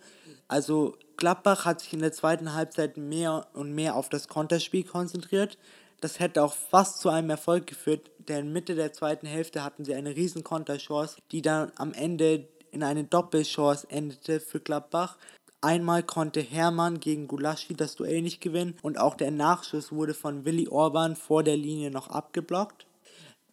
Also 0.49 0.97
Gladbach 1.16 1.64
hat 1.64 1.81
sich 1.81 1.93
in 1.93 2.00
der 2.00 2.12
zweiten 2.12 2.55
Halbzeit 2.55 2.97
mehr 2.97 3.47
und 3.52 3.75
mehr 3.75 3.95
auf 3.95 4.09
das 4.09 4.26
Konterspiel 4.26 4.85
konzentriert. 4.85 5.57
Das 6.00 6.21
hätte 6.21 6.43
auch 6.43 6.53
fast 6.53 7.00
zu 7.00 7.09
einem 7.09 7.31
Erfolg 7.31 7.67
geführt, 7.67 8.11
denn 8.29 8.53
Mitte 8.53 8.75
der 8.75 8.93
zweiten 8.93 9.26
Hälfte 9.26 9.65
hatten 9.65 9.85
sie 9.85 9.95
eine 9.95 10.15
riesen 10.15 10.45
Konterchance, 10.45 11.17
die 11.33 11.43
dann 11.43 11.73
am 11.76 11.93
Ende 11.93 12.49
in 12.71 12.83
eine 12.83 13.05
Doppelchance 13.05 13.87
endete 13.91 14.41
für 14.41 14.61
Gladbach. 14.61 15.17
Einmal 15.62 16.03
konnte 16.03 16.41
Hermann 16.41 17.00
gegen 17.00 17.29
Gulaschi 17.29 17.75
das 17.75 17.97
Duell 17.97 18.21
nicht 18.21 18.41
gewinnen 18.41 18.79
und 18.83 18.99
auch 18.99 19.15
der 19.15 19.31
Nachschuss 19.31 19.91
wurde 19.91 20.12
von 20.12 20.45
Willi 20.45 20.69
Orban 20.69 21.17
vor 21.17 21.43
der 21.43 21.57
Linie 21.57 21.91
noch 21.91 22.09
abgeblockt. 22.09 22.87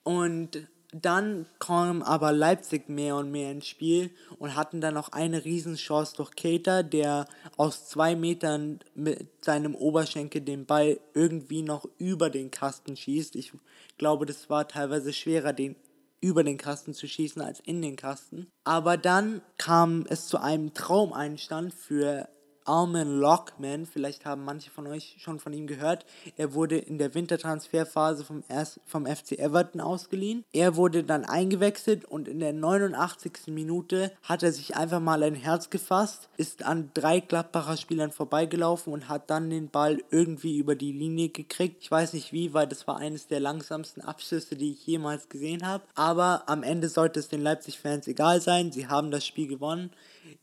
Und 0.03 0.67
dann 0.93 1.47
kam 1.59 2.03
aber 2.03 2.31
Leipzig 2.31 2.89
mehr 2.89 3.15
und 3.15 3.31
mehr 3.31 3.51
ins 3.51 3.67
Spiel 3.67 4.11
und 4.39 4.55
hatten 4.55 4.81
dann 4.81 4.93
noch 4.93 5.11
eine 5.11 5.43
Riesenchance 5.43 6.15
durch 6.15 6.35
Keita, 6.35 6.83
der 6.83 7.27
aus 7.57 7.87
zwei 7.89 8.15
Metern 8.15 8.79
mit 8.95 9.43
seinem 9.43 9.75
Oberschenkel 9.75 10.41
den 10.41 10.65
Ball 10.65 10.99
irgendwie 11.13 11.63
noch 11.63 11.87
über 11.97 12.29
den 12.29 12.51
Kasten 12.51 12.95
schießt. 12.95 13.35
Ich 13.35 13.53
glaube, 13.97 14.25
das 14.25 14.49
war 14.49 14.67
teilweise 14.67 15.13
schwerer, 15.13 15.53
den 15.53 15.75
über 16.21 16.43
den 16.43 16.57
Kasten 16.57 16.93
zu 16.93 17.07
schießen 17.07 17.41
als 17.41 17.59
in 17.59 17.81
den 17.81 17.97
Kasten. 17.97 18.47
Aber 18.63 18.95
dann 18.95 19.41
kam 19.57 20.05
es 20.07 20.27
zu 20.27 20.41
einem 20.41 20.73
Traumeinstand 20.73 21.73
für 21.73 22.29
Armin 22.65 23.19
Lockman, 23.19 23.85
vielleicht 23.85 24.25
haben 24.25 24.43
manche 24.43 24.69
von 24.69 24.87
euch 24.87 25.15
schon 25.19 25.39
von 25.39 25.53
ihm 25.53 25.67
gehört. 25.67 26.05
Er 26.37 26.53
wurde 26.53 26.77
in 26.77 26.97
der 26.97 27.13
Wintertransferphase 27.13 28.23
vom, 28.23 28.43
vom 28.85 29.05
FC 29.05 29.33
Everton 29.33 29.81
ausgeliehen. 29.81 30.43
Er 30.53 30.75
wurde 30.75 31.03
dann 31.03 31.25
eingewechselt 31.25 32.05
und 32.05 32.27
in 32.27 32.39
der 32.39 32.53
89. 32.53 33.47
Minute 33.47 34.11
hat 34.23 34.43
er 34.43 34.51
sich 34.51 34.75
einfach 34.75 34.99
mal 34.99 35.23
ein 35.23 35.35
Herz 35.35 35.69
gefasst, 35.69 36.29
ist 36.37 36.63
an 36.63 36.91
drei 36.93 37.19
Gladbacher 37.19 37.77
Spielern 37.77 38.11
vorbeigelaufen 38.11 38.93
und 38.93 39.09
hat 39.09 39.29
dann 39.29 39.49
den 39.49 39.69
Ball 39.69 40.01
irgendwie 40.11 40.57
über 40.57 40.75
die 40.75 40.91
Linie 40.91 41.29
gekriegt. 41.29 41.83
Ich 41.83 41.91
weiß 41.91 42.13
nicht 42.13 42.33
wie, 42.33 42.53
weil 42.53 42.67
das 42.67 42.87
war 42.87 42.97
eines 42.97 43.27
der 43.27 43.39
langsamsten 43.39 44.01
Abschlüsse, 44.01 44.55
die 44.55 44.71
ich 44.71 44.85
jemals 44.85 45.29
gesehen 45.29 45.65
habe. 45.65 45.83
Aber 45.95 46.43
am 46.47 46.63
Ende 46.63 46.89
sollte 46.89 47.19
es 47.19 47.27
den 47.27 47.41
Leipzig-Fans 47.41 48.07
egal 48.07 48.41
sein. 48.41 48.71
Sie 48.71 48.87
haben 48.87 49.11
das 49.11 49.25
Spiel 49.25 49.47
gewonnen. 49.47 49.91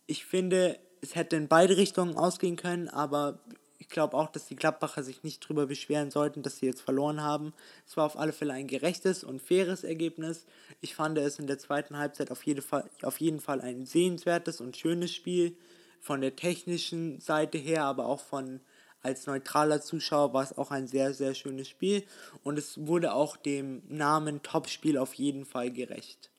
Ich 0.06 0.24
finde, 0.24 0.78
es 1.00 1.14
hätte 1.14 1.36
in 1.36 1.48
beide 1.48 1.76
Richtungen 1.76 2.16
ausgehen 2.16 2.56
können, 2.56 2.88
aber 2.88 3.40
ich 3.78 3.88
glaube 3.88 4.16
auch, 4.16 4.30
dass 4.30 4.46
die 4.46 4.56
Gladbacher 4.56 5.02
sich 5.02 5.22
nicht 5.22 5.42
darüber 5.42 5.66
beschweren 5.66 6.10
sollten, 6.10 6.42
dass 6.42 6.58
sie 6.58 6.66
jetzt 6.66 6.82
verloren 6.82 7.22
haben. 7.22 7.54
Es 7.86 7.96
war 7.96 8.04
auf 8.04 8.18
alle 8.18 8.32
Fälle 8.32 8.52
ein 8.52 8.66
gerechtes 8.66 9.24
und 9.24 9.40
faires 9.40 9.84
Ergebnis. 9.84 10.46
Ich 10.80 10.94
fand 10.94 11.16
es 11.18 11.38
in 11.38 11.46
der 11.46 11.58
zweiten 11.58 11.96
Halbzeit 11.96 12.30
auf 12.30 12.44
jeden 12.44 12.62
Fall, 12.62 12.88
auf 13.02 13.20
jeden 13.20 13.40
Fall 13.40 13.60
ein 13.60 13.86
sehenswertes 13.86 14.60
und 14.60 14.76
schönes 14.76 15.12
Spiel. 15.12 15.56
Von 15.98 16.20
der 16.20 16.36
technischen 16.36 17.20
Seite 17.20 17.58
her, 17.58 17.84
aber 17.84 18.06
auch 18.06 18.20
von 18.20 18.60
als 19.02 19.26
neutraler 19.26 19.80
Zuschauer 19.80 20.34
war 20.34 20.42
es 20.42 20.56
auch 20.56 20.70
ein 20.70 20.86
sehr, 20.86 21.14
sehr 21.14 21.34
schönes 21.34 21.68
Spiel. 21.68 22.04
Und 22.42 22.58
es 22.58 22.86
wurde 22.86 23.14
auch 23.14 23.36
dem 23.36 23.82
Namen 23.88 24.42
Topspiel 24.42 24.98
auf 24.98 25.14
jeden 25.14 25.46
Fall 25.46 25.70
gerecht. 25.70 26.30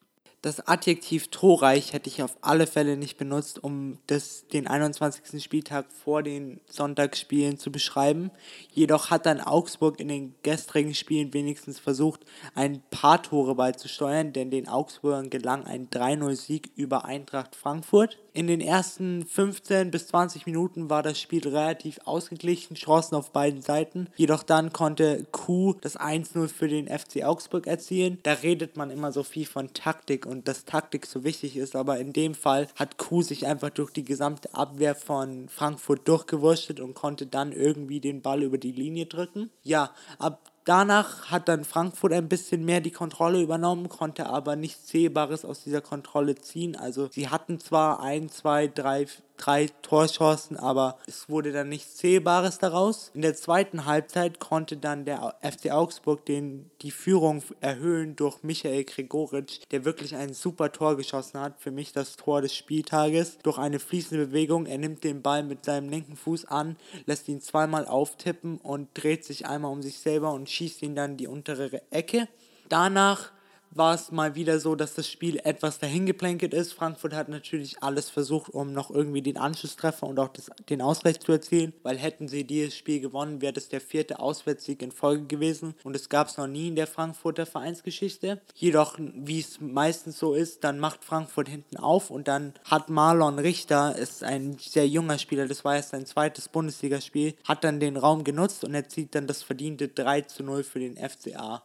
Das 0.44 0.68
Adjektiv 0.68 1.28
torreich 1.28 1.94
hätte 1.94 2.10
ich 2.10 2.24
auf 2.24 2.36
alle 2.42 2.66
Fälle 2.66 2.98
nicht 2.98 3.18
benutzt, 3.18 3.64
um 3.64 4.00
das, 4.08 4.48
den 4.48 4.66
21. 4.66 5.44
Spieltag 5.44 5.86
vor 5.92 6.24
den 6.24 6.60
Sonntagsspielen 6.68 7.60
zu 7.60 7.72
beschreiben. 7.72 8.32
Jedoch 8.74 9.12
hat 9.12 9.28
dann 9.28 9.40
Augsburg 9.40 10.00
in 10.00 10.08
den 10.08 10.34
gestrigen 10.42 10.96
Spielen 10.96 11.32
wenigstens 11.36 11.78
versucht, 11.78 12.26
ein 12.56 12.82
paar 12.90 13.22
Tore 13.22 13.54
beizusteuern, 13.54 14.34
denn 14.34 14.50
den 14.50 14.68
Augsburgern 14.68 15.30
gelang 15.30 15.66
ein 15.66 15.92
3-0-Sieg 15.92 16.72
über 16.76 17.06
Eintracht 17.06 17.56
Frankfurt. 17.56 18.18
In 18.34 18.48
den 18.48 18.62
ersten 18.62 19.26
15 19.26 19.92
bis 19.92 20.08
20 20.08 20.46
Minuten 20.46 20.90
war 20.90 21.04
das 21.04 21.20
Spiel 21.20 21.46
relativ 21.46 22.00
ausgeglichen, 22.06 22.78
Chancen 22.78 23.16
auf 23.16 23.32
beiden 23.34 23.62
Seiten. 23.62 24.08
Jedoch 24.16 24.44
dann 24.44 24.72
konnte 24.72 25.26
Q 25.32 25.74
das 25.82 26.00
1-0 26.00 26.48
für 26.48 26.70
den 26.70 26.88
FC 26.88 27.26
Augsburg 27.26 27.68
erzielen. 27.68 28.20
Da 28.24 28.32
redet 28.32 28.78
man 28.78 28.90
immer 28.90 29.12
so 29.12 29.24
viel 29.24 29.46
von 29.46 29.74
Taktik 29.74 30.26
und 30.26 30.48
dass 30.48 30.64
Taktik 30.64 31.08
so 31.08 31.26
wichtig 31.26 31.58
ist, 31.58 31.76
aber 31.76 32.00
in 32.00 32.14
dem 32.14 32.34
Fall 32.34 32.70
hat 32.76 32.98
Q 32.98 33.22
sich 33.22 33.48
einfach 33.48 33.70
durch 33.70 33.92
die 33.92 34.06
gesamte 34.06 34.54
Abwehr 34.54 34.96
von 34.96 35.50
Frankfurt 35.50 36.08
durchgewurschtelt 36.08 36.80
und 36.80 36.94
konnte 36.94 37.26
dann 37.26 37.52
irgendwie 37.52 38.00
den 38.00 38.22
Ball 38.22 38.44
über 38.44 38.58
die 38.58 38.72
Linie 38.72 39.08
drücken. 39.08 39.50
Ja, 39.62 39.92
ab 40.20 40.51
Danach 40.64 41.32
hat 41.32 41.48
dann 41.48 41.64
Frankfurt 41.64 42.14
ein 42.14 42.30
bisschen 42.30 42.64
mehr 42.64 42.82
die 42.82 42.92
Kontrolle 42.92 43.42
übernommen, 43.42 43.90
konnte 43.90 44.28
aber 44.28 44.56
nichts 44.56 44.90
Sehbares 44.90 45.44
aus 45.44 45.64
dieser 45.64 45.82
Kontrolle 45.82 46.36
ziehen. 46.36 46.76
Also 46.76 47.10
sie 47.12 47.30
hatten 47.30 47.60
zwar 47.60 48.00
ein, 48.02 48.30
zwei, 48.30 48.68
drei, 48.68 49.08
drei 49.38 49.68
Torchancen, 49.82 50.58
aber 50.58 50.98
es 51.08 51.30
wurde 51.30 51.52
dann 51.52 51.70
nichts 51.70 51.98
Zählbares 51.98 52.58
daraus. 52.60 53.12
In 53.14 53.22
der 53.22 53.36
zweiten 53.36 53.86
Halbzeit 53.86 54.40
konnte 54.40 54.78
dann 54.78 55.06
der 55.06 55.36
FC 55.42 55.72
Augsburg 55.72 56.26
den, 56.26 56.70
die 56.82 56.92
Führung 56.92 57.44
erhöhen 57.60 58.16
durch 58.16 58.44
Michael 58.44 58.84
Gregoritsch, 58.84 59.62
der 59.72 59.86
wirklich 59.86 60.16
ein 60.16 60.34
super 60.34 60.72
Tor 60.72 60.98
geschossen 60.98 61.40
hat. 61.40 61.60
Für 61.60 61.72
mich 61.72 61.92
das 61.92 62.16
Tor 62.16 62.42
des 62.42 62.56
Spieltages. 62.56 63.38
Durch 63.44 63.58
eine 63.58 63.80
fließende 63.80 64.28
Bewegung, 64.28 64.66
er 64.66 64.78
nimmt 64.78 65.04
den 65.04 65.22
Ball 65.22 65.44
mit 65.44 65.66
seinem 65.66 65.90
linken 65.90 66.16
Fuß 66.16 66.46
an, 66.46 66.78
lässt 67.06 67.28
ihn 67.28 67.42
zweimal 67.42 67.86
auftippen 67.86 68.58
und 68.58 68.90
dreht 68.94 69.26
sich 69.26 69.46
einmal 69.46 69.72
um 69.72 69.82
sich 69.82 70.00
selber 70.00 70.32
und 70.34 70.50
schießt 70.50 70.82
ihn 70.84 70.96
dann 70.96 71.18
die 71.18 71.28
untere 71.28 71.82
Ecke. 71.92 72.28
Danach 72.70 73.32
war 73.72 73.96
es 73.96 74.12
mal 74.12 74.36
wieder 74.36 74.60
so, 74.60 74.76
dass 74.76 74.94
das 74.94 75.08
Spiel 75.08 75.40
etwas 75.44 75.80
dahingeplänkelt 75.80 76.54
ist. 76.54 76.74
Frankfurt 76.74 77.14
hat 77.14 77.30
natürlich 77.30 77.82
alles 77.82 78.10
versucht, 78.10 78.50
um 78.50 78.74
noch 78.74 78.92
irgendwie 78.92 79.22
den 79.22 79.38
Anschlusstreffer 79.38 80.08
und 80.08 80.20
auch 80.20 80.30
das, 80.30 80.52
den 80.70 80.82
Ausgleich 80.82 81.20
zu 81.20 81.32
erzielen, 81.32 81.74
weil 81.84 81.98
hätten 81.98 82.28
sie 82.28 82.44
dieses 82.44 82.76
Spiel 82.76 83.00
gewonnen, 83.00 83.42
wäre 83.42 83.54
das 83.54 83.70
der 83.70 83.82
vierte 83.82 84.20
Auswärtssieg 84.20 84.82
in 84.82 84.92
Folge 84.92 85.26
gewesen 85.26 85.76
und 85.84 85.96
es 85.96 86.10
gab 86.10 86.28
es 86.28 86.38
noch 86.38 86.48
nie 86.48 86.68
in 86.68 86.76
der 86.76 86.88
Frankfurter 86.88 87.46
Vereinsgeschichte. 87.46 88.42
Jedoch, 88.56 88.98
wie 89.00 89.40
es 89.40 89.60
meistens 89.62 90.20
so 90.20 90.34
ist, 90.34 90.64
dann 90.64 90.80
macht 90.80 91.04
Frankfurt 91.04 91.48
hinten 91.48 91.78
auf 91.78 92.10
und 92.10 92.28
dann 92.28 92.54
hat 92.66 92.90
Marlon 92.90 93.40
Richter, 93.40 93.96
ist 93.96 94.24
ein 94.24 94.58
sehr 94.60 94.88
junger 94.88 95.18
Spieler, 95.18 95.48
das 95.48 95.64
war 95.64 95.76
erst 95.76 95.90
sein 95.90 96.06
zweites 96.06 96.50
Bundesligaspiel, 96.50 97.36
hat 97.48 97.64
dann 97.64 97.80
den 97.80 97.98
Raum 97.98 98.24
genutzt 98.24 98.64
und 98.64 98.74
erzielt 98.74 99.16
dann 99.16 99.28
das 99.28 99.44
verdiente 99.44 99.88
3 99.88 100.22
zu 100.22 100.44
0 100.44 100.64
für 100.64 100.80
den 100.80 100.98
FCA. 100.98 101.64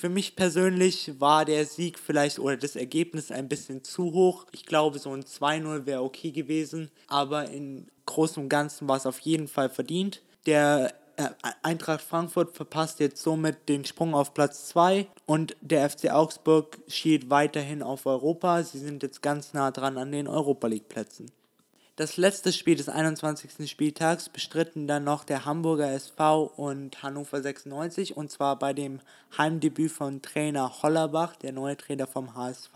Für 0.00 0.08
mich 0.08 0.36
persönlich 0.36 1.18
war 1.18 1.44
der 1.44 1.66
Sieg 1.66 1.98
vielleicht 1.98 2.38
oder 2.38 2.56
das 2.56 2.76
Ergebnis 2.76 3.32
ein 3.32 3.48
bisschen 3.48 3.82
zu 3.82 4.12
hoch. 4.12 4.46
Ich 4.52 4.64
glaube, 4.64 5.00
so 5.00 5.10
ein 5.10 5.24
2-0 5.24 5.86
wäre 5.86 6.04
okay 6.04 6.30
gewesen, 6.30 6.92
aber 7.08 7.50
im 7.50 7.88
Großen 8.06 8.40
und 8.40 8.48
Ganzen 8.48 8.86
war 8.86 8.96
es 8.96 9.06
auf 9.06 9.18
jeden 9.18 9.48
Fall 9.48 9.68
verdient. 9.68 10.22
Der 10.46 10.94
äh, 11.16 11.30
Eintracht 11.64 12.00
Frankfurt 12.00 12.54
verpasst 12.54 13.00
jetzt 13.00 13.20
somit 13.20 13.68
den 13.68 13.84
Sprung 13.84 14.14
auf 14.14 14.34
Platz 14.34 14.68
2 14.68 15.08
und 15.26 15.56
der 15.62 15.90
FC 15.90 16.12
Augsburg 16.12 16.78
schielt 16.86 17.28
weiterhin 17.28 17.82
auf 17.82 18.06
Europa. 18.06 18.62
Sie 18.62 18.78
sind 18.78 19.02
jetzt 19.02 19.20
ganz 19.20 19.52
nah 19.52 19.72
dran 19.72 19.98
an 19.98 20.12
den 20.12 20.28
Europa 20.28 20.68
League 20.68 20.88
Plätzen. 20.88 21.32
Das 21.98 22.16
letzte 22.16 22.52
Spiel 22.52 22.76
des 22.76 22.88
21. 22.88 23.68
Spieltags 23.68 24.28
bestritten 24.28 24.86
dann 24.86 25.02
noch 25.02 25.24
der 25.24 25.44
Hamburger 25.44 25.90
SV 25.90 26.44
und 26.44 27.02
Hannover 27.02 27.42
96 27.42 28.16
und 28.16 28.30
zwar 28.30 28.56
bei 28.56 28.72
dem 28.72 29.00
Heimdebüt 29.36 29.90
von 29.90 30.22
Trainer 30.22 30.80
Hollerbach, 30.80 31.34
der 31.34 31.50
neue 31.50 31.76
Trainer 31.76 32.06
vom 32.06 32.36
HSV. 32.36 32.70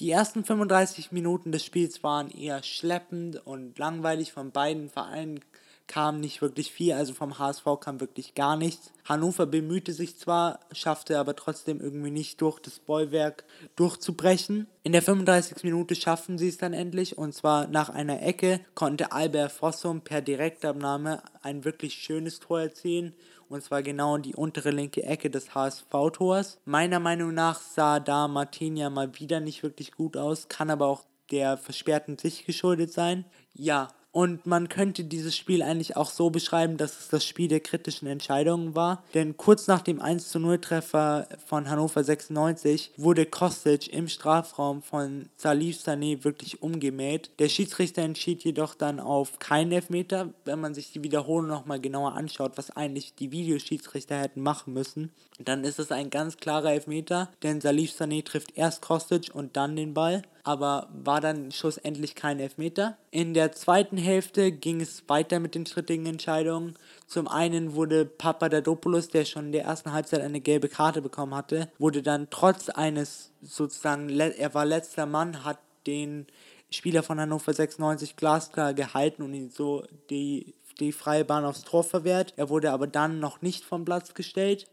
Die 0.00 0.10
ersten 0.10 0.44
35 0.44 1.12
Minuten 1.12 1.52
des 1.52 1.64
Spiels 1.64 2.02
waren 2.02 2.32
eher 2.32 2.64
schleppend 2.64 3.46
und 3.46 3.78
langweilig 3.78 4.32
von 4.32 4.50
beiden 4.50 4.90
Vereinen 4.90 5.38
kam 5.86 6.20
nicht 6.20 6.40
wirklich 6.42 6.72
viel, 6.72 6.92
also 6.92 7.12
vom 7.12 7.38
HSV 7.38 7.64
kam 7.80 8.00
wirklich 8.00 8.34
gar 8.34 8.56
nichts. 8.56 8.92
Hannover 9.04 9.46
bemühte 9.46 9.92
sich 9.92 10.16
zwar, 10.18 10.60
schaffte 10.72 11.18
aber 11.18 11.36
trotzdem 11.36 11.80
irgendwie 11.80 12.10
nicht 12.10 12.40
durch 12.40 12.58
das 12.60 12.78
Bollwerk 12.78 13.44
durchzubrechen. 13.76 14.66
In 14.82 14.92
der 14.92 15.02
35. 15.02 15.62
Minute 15.62 15.94
schaffen 15.94 16.38
sie 16.38 16.48
es 16.48 16.58
dann 16.58 16.72
endlich 16.72 17.18
und 17.18 17.34
zwar 17.34 17.66
nach 17.66 17.90
einer 17.90 18.22
Ecke 18.22 18.60
konnte 18.74 19.12
Albert 19.12 19.52
Fossum 19.52 20.00
per 20.00 20.22
Direktabnahme 20.22 21.22
ein 21.42 21.64
wirklich 21.64 21.94
schönes 21.94 22.40
Tor 22.40 22.60
erzielen 22.60 23.14
und 23.48 23.62
zwar 23.62 23.82
genau 23.82 24.16
in 24.16 24.22
die 24.22 24.34
untere 24.34 24.70
linke 24.70 25.02
Ecke 25.02 25.30
des 25.30 25.54
HSV-Tors. 25.54 26.58
Meiner 26.64 26.98
Meinung 26.98 27.34
nach 27.34 27.60
sah 27.60 28.00
da 28.00 28.26
Martinia 28.26 28.90
mal 28.90 29.18
wieder 29.18 29.40
nicht 29.40 29.62
wirklich 29.62 29.92
gut 29.92 30.16
aus, 30.16 30.48
kann 30.48 30.70
aber 30.70 30.86
auch 30.86 31.04
der 31.30 31.56
versperrten 31.56 32.18
Sicht 32.18 32.46
geschuldet 32.46 32.92
sein. 32.92 33.24
Ja, 33.54 33.88
Und 34.14 34.46
man 34.46 34.68
könnte 34.68 35.02
dieses 35.02 35.36
Spiel 35.36 35.60
eigentlich 35.60 35.96
auch 35.96 36.08
so 36.08 36.30
beschreiben, 36.30 36.76
dass 36.76 37.00
es 37.00 37.08
das 37.08 37.26
Spiel 37.26 37.48
der 37.48 37.58
kritischen 37.58 38.06
Entscheidungen 38.06 38.76
war. 38.76 39.02
Denn 39.12 39.36
kurz 39.36 39.66
nach 39.66 39.82
dem 39.82 40.00
1 40.00 40.28
zu 40.28 40.38
0 40.38 40.60
Treffer 40.60 41.26
von 41.44 41.68
Hannover 41.68 42.04
96 42.04 42.92
wurde 42.96 43.26
Kostic 43.26 43.92
im 43.92 44.06
Strafraum 44.06 44.82
von 44.82 45.28
Salif 45.36 45.78
Sané 45.78 46.22
wirklich 46.22 46.62
umgemäht. 46.62 47.30
Der 47.40 47.48
Schiedsrichter 47.48 48.02
entschied 48.02 48.44
jedoch 48.44 48.76
dann 48.76 49.00
auf 49.00 49.40
keinen 49.40 49.72
Elfmeter, 49.72 50.32
wenn 50.44 50.60
man 50.60 50.74
sich 50.74 50.92
die 50.92 51.02
Wiederholung 51.02 51.48
nochmal 51.48 51.80
genauer 51.80 52.12
anschaut, 52.12 52.52
was 52.54 52.70
eigentlich 52.70 53.16
die 53.16 53.32
Videoschiedsrichter 53.32 54.16
hätten 54.16 54.42
machen 54.42 54.74
müssen. 54.74 55.10
Dann 55.40 55.64
ist 55.64 55.80
es 55.80 55.90
ein 55.90 56.10
ganz 56.10 56.36
klarer 56.36 56.70
Elfmeter, 56.70 57.30
denn 57.42 57.60
Salif 57.60 57.90
Sané 57.90 58.24
trifft 58.24 58.56
erst 58.56 58.80
Kostic 58.80 59.34
und 59.34 59.56
dann 59.56 59.74
den 59.74 59.92
Ball 59.92 60.22
aber 60.44 60.88
war 60.92 61.22
dann 61.22 61.50
schlussendlich 61.50 62.14
kein 62.14 62.38
Elfmeter. 62.38 62.98
In 63.10 63.32
der 63.32 63.52
zweiten 63.52 63.96
Hälfte 63.96 64.52
ging 64.52 64.80
es 64.82 65.02
weiter 65.08 65.40
mit 65.40 65.54
den 65.54 65.64
strittigen 65.64 66.06
Entscheidungen. 66.06 66.74
Zum 67.06 67.28
einen 67.28 67.74
wurde 67.74 68.04
Papadopoulos, 68.04 69.08
der 69.08 69.24
schon 69.24 69.46
in 69.46 69.52
der 69.52 69.64
ersten 69.64 69.92
Halbzeit 69.92 70.20
eine 70.20 70.40
gelbe 70.40 70.68
Karte 70.68 71.00
bekommen 71.00 71.34
hatte, 71.34 71.70
wurde 71.78 72.02
dann 72.02 72.28
trotz 72.30 72.68
eines 72.68 73.32
sozusagen, 73.42 74.10
er 74.10 74.54
war 74.54 74.66
letzter 74.66 75.06
Mann, 75.06 75.44
hat 75.44 75.58
den 75.86 76.26
Spieler 76.70 77.02
von 77.02 77.20
Hannover 77.20 77.54
96 77.54 78.16
glasklar 78.16 78.74
gehalten 78.74 79.22
und 79.22 79.32
ihn 79.32 79.50
so 79.50 79.84
die, 80.10 80.54
die 80.78 80.92
freie 80.92 81.24
Bahn 81.24 81.44
aufs 81.44 81.64
Tor 81.64 81.84
verwehrt. 81.84 82.34
Er 82.36 82.50
wurde 82.50 82.72
aber 82.72 82.86
dann 82.86 83.18
noch 83.18 83.40
nicht 83.40 83.64
vom 83.64 83.84
Platz 83.84 84.12
gestellt. 84.12 84.66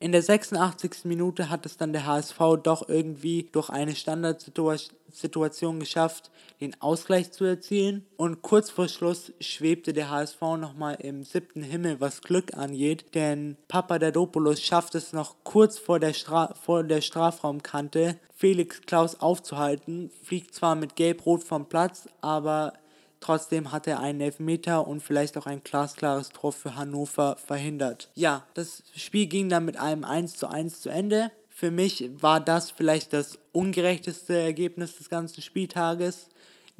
In 0.00 0.12
der 0.12 0.22
86. 0.22 1.06
Minute 1.06 1.50
hat 1.50 1.66
es 1.66 1.76
dann 1.76 1.92
der 1.92 2.06
HSV 2.06 2.38
doch 2.62 2.88
irgendwie 2.88 3.48
durch 3.50 3.68
eine 3.68 3.96
Standardsituation 3.96 5.80
geschafft, 5.80 6.30
den 6.60 6.80
Ausgleich 6.80 7.32
zu 7.32 7.44
erzielen. 7.44 8.06
Und 8.16 8.42
kurz 8.42 8.70
vor 8.70 8.86
Schluss 8.86 9.32
schwebte 9.40 9.92
der 9.92 10.08
HSV 10.08 10.40
nochmal 10.40 10.98
im 11.00 11.24
siebten 11.24 11.62
Himmel, 11.62 12.00
was 12.00 12.22
Glück 12.22 12.56
angeht, 12.56 13.06
denn 13.16 13.56
Papadopoulos 13.66 14.62
schafft 14.62 14.94
es 14.94 15.12
noch 15.12 15.34
kurz 15.42 15.78
vor 15.78 15.98
der, 15.98 16.12
Stra 16.12 16.54
vor 16.54 16.84
der 16.84 17.00
Strafraumkante, 17.00 18.20
Felix 18.36 18.82
Klaus 18.82 19.16
aufzuhalten, 19.16 20.12
fliegt 20.22 20.54
zwar 20.54 20.76
mit 20.76 20.94
Gelb-Rot 20.94 21.42
vom 21.42 21.68
Platz, 21.68 22.08
aber 22.20 22.72
Trotzdem 23.20 23.72
hat 23.72 23.86
er 23.86 24.00
einen 24.00 24.20
Elfmeter 24.20 24.86
und 24.86 25.02
vielleicht 25.02 25.36
auch 25.36 25.46
ein 25.46 25.62
glasklares 25.64 26.30
Tor 26.30 26.52
für 26.52 26.76
Hannover 26.76 27.36
verhindert. 27.44 28.10
Ja, 28.14 28.46
das 28.54 28.82
Spiel 28.96 29.26
ging 29.26 29.48
dann 29.48 29.64
mit 29.64 29.76
einem 29.76 30.04
1 30.04 30.36
zu 30.36 30.48
1 30.48 30.80
zu 30.80 30.88
Ende. 30.88 31.30
Für 31.48 31.70
mich 31.72 32.08
war 32.20 32.40
das 32.40 32.70
vielleicht 32.70 33.12
das 33.12 33.38
ungerechteste 33.52 34.38
Ergebnis 34.38 34.96
des 34.96 35.08
ganzen 35.08 35.42
Spieltages. 35.42 36.28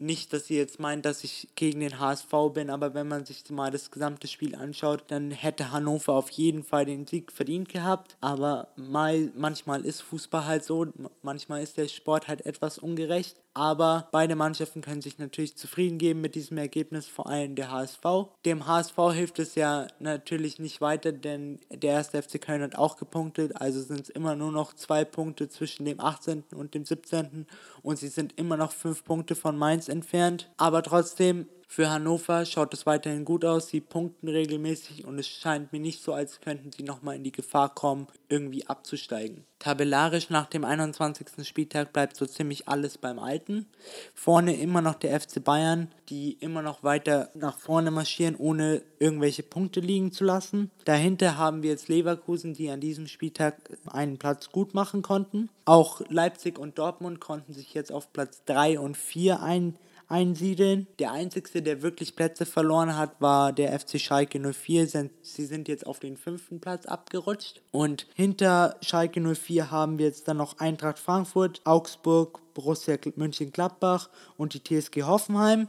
Nicht, 0.00 0.32
dass 0.32 0.48
ihr 0.48 0.58
jetzt 0.58 0.78
meint, 0.78 1.04
dass 1.04 1.24
ich 1.24 1.48
gegen 1.56 1.80
den 1.80 1.98
HSV 1.98 2.30
bin, 2.54 2.70
aber 2.70 2.94
wenn 2.94 3.08
man 3.08 3.24
sich 3.24 3.42
mal 3.50 3.72
das 3.72 3.90
gesamte 3.90 4.28
Spiel 4.28 4.54
anschaut, 4.54 5.02
dann 5.08 5.32
hätte 5.32 5.72
Hannover 5.72 6.12
auf 6.12 6.30
jeden 6.30 6.62
Fall 6.62 6.86
den 6.86 7.04
Sieg 7.08 7.32
verdient 7.32 7.68
gehabt. 7.68 8.16
Aber 8.20 8.68
mal, 8.76 9.32
manchmal 9.34 9.84
ist 9.84 10.02
Fußball 10.02 10.46
halt 10.46 10.62
so, 10.62 10.86
manchmal 11.22 11.64
ist 11.64 11.76
der 11.78 11.88
Sport 11.88 12.28
halt 12.28 12.46
etwas 12.46 12.78
ungerecht. 12.78 13.36
Aber 13.58 14.06
beide 14.12 14.36
Mannschaften 14.36 14.82
können 14.82 15.02
sich 15.02 15.18
natürlich 15.18 15.56
zufrieden 15.56 15.98
geben 15.98 16.20
mit 16.20 16.36
diesem 16.36 16.58
Ergebnis, 16.58 17.08
vor 17.08 17.26
allem 17.26 17.56
der 17.56 17.72
HSV. 17.72 18.30
Dem 18.44 18.68
HSV 18.68 18.94
hilft 19.12 19.40
es 19.40 19.56
ja 19.56 19.88
natürlich 19.98 20.60
nicht 20.60 20.80
weiter, 20.80 21.10
denn 21.10 21.58
der 21.68 21.94
erste 21.94 22.22
FC 22.22 22.40
Köln 22.40 22.62
hat 22.62 22.76
auch 22.76 22.96
gepunktet, 22.96 23.60
also 23.60 23.82
sind 23.82 24.02
es 24.02 24.10
immer 24.10 24.36
nur 24.36 24.52
noch 24.52 24.74
zwei 24.74 25.04
Punkte 25.04 25.48
zwischen 25.48 25.86
dem 25.86 25.98
18. 25.98 26.44
und 26.54 26.74
dem 26.74 26.84
17. 26.84 27.48
und 27.82 27.98
sie 27.98 28.06
sind 28.06 28.38
immer 28.38 28.56
noch 28.56 28.70
fünf 28.70 29.02
Punkte 29.02 29.34
von 29.34 29.58
Mainz 29.58 29.88
entfernt. 29.88 30.48
Aber 30.56 30.84
trotzdem 30.84 31.48
für 31.70 31.90
Hannover 31.90 32.46
schaut 32.46 32.72
es 32.72 32.86
weiterhin 32.86 33.26
gut 33.26 33.44
aus, 33.44 33.68
sie 33.68 33.82
punkten 33.82 34.26
regelmäßig 34.26 35.04
und 35.04 35.18
es 35.18 35.28
scheint 35.28 35.70
mir 35.70 35.80
nicht 35.80 36.02
so, 36.02 36.14
als 36.14 36.40
könnten 36.40 36.72
sie 36.72 36.82
nochmal 36.82 37.16
in 37.16 37.24
die 37.24 37.30
Gefahr 37.30 37.74
kommen, 37.74 38.06
irgendwie 38.30 38.66
abzusteigen. 38.66 39.44
Tabellarisch 39.58 40.30
nach 40.30 40.46
dem 40.46 40.64
21. 40.64 41.46
Spieltag 41.46 41.92
bleibt 41.92 42.16
so 42.16 42.24
ziemlich 42.24 42.68
alles 42.68 42.96
beim 42.96 43.18
Alten. 43.18 43.66
Vorne 44.14 44.56
immer 44.56 44.80
noch 44.80 44.94
der 44.94 45.20
FC 45.20 45.44
Bayern, 45.44 45.92
die 46.08 46.32
immer 46.40 46.62
noch 46.62 46.84
weiter 46.84 47.30
nach 47.34 47.58
vorne 47.58 47.90
marschieren, 47.90 48.36
ohne 48.36 48.80
irgendwelche 48.98 49.42
Punkte 49.42 49.80
liegen 49.80 50.10
zu 50.10 50.24
lassen. 50.24 50.70
Dahinter 50.86 51.36
haben 51.36 51.62
wir 51.62 51.70
jetzt 51.70 51.88
Leverkusen, 51.88 52.54
die 52.54 52.70
an 52.70 52.80
diesem 52.80 53.08
Spieltag 53.08 53.56
einen 53.86 54.16
Platz 54.16 54.50
gut 54.50 54.72
machen 54.72 55.02
konnten. 55.02 55.50
Auch 55.66 56.00
Leipzig 56.08 56.58
und 56.58 56.78
Dortmund 56.78 57.20
konnten 57.20 57.52
sich 57.52 57.74
jetzt 57.74 57.92
auf 57.92 58.10
Platz 58.12 58.42
3 58.46 58.80
und 58.80 58.96
4 58.96 59.42
ein 59.42 59.76
einsiedeln. 60.08 60.86
Der 60.98 61.12
einzige, 61.12 61.62
der 61.62 61.82
wirklich 61.82 62.16
Plätze 62.16 62.46
verloren 62.46 62.96
hat, 62.96 63.20
war 63.20 63.52
der 63.52 63.78
FC 63.78 64.00
Schalke 64.00 64.40
04. 64.40 65.10
Sie 65.22 65.46
sind 65.46 65.68
jetzt 65.68 65.86
auf 65.86 66.00
den 66.00 66.16
fünften 66.16 66.60
Platz 66.60 66.86
abgerutscht. 66.86 67.62
Und 67.70 68.06
hinter 68.14 68.76
Schalke 68.80 69.20
04 69.20 69.70
haben 69.70 69.98
wir 69.98 70.06
jetzt 70.06 70.28
dann 70.28 70.38
noch 70.38 70.58
Eintracht 70.58 70.98
Frankfurt, 70.98 71.60
Augsburg, 71.64 72.40
Borussia 72.54 72.96
München-Gladbach 73.16 74.08
und 74.36 74.54
die 74.54 74.62
TSG 74.62 75.02
Hoffenheim. 75.02 75.68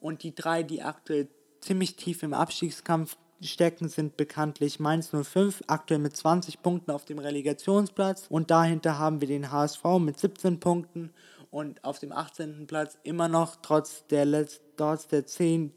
Und 0.00 0.22
die 0.22 0.34
drei, 0.34 0.62
die 0.62 0.82
aktuell 0.82 1.28
ziemlich 1.60 1.96
tief 1.96 2.22
im 2.22 2.34
Abstiegskampf 2.34 3.16
stecken, 3.40 3.88
sind 3.88 4.16
bekanntlich 4.16 4.80
Mainz 4.80 5.10
05, 5.10 5.64
aktuell 5.66 6.00
mit 6.00 6.16
20 6.16 6.62
Punkten 6.62 6.90
auf 6.90 7.04
dem 7.04 7.18
Relegationsplatz. 7.18 8.26
Und 8.28 8.50
dahinter 8.50 8.98
haben 8.98 9.20
wir 9.20 9.28
den 9.28 9.50
HSV 9.50 9.84
mit 10.00 10.18
17 10.18 10.60
Punkten 10.60 11.10
und 11.54 11.84
auf 11.84 12.00
dem 12.00 12.10
18. 12.10 12.66
Platz 12.66 12.98
immer 13.04 13.28
noch 13.28 13.54
trotz 13.62 14.04
der, 14.08 14.24
Letz 14.24 14.60
trotz 14.76 15.06
der 15.06 15.24
10, 15.24 15.72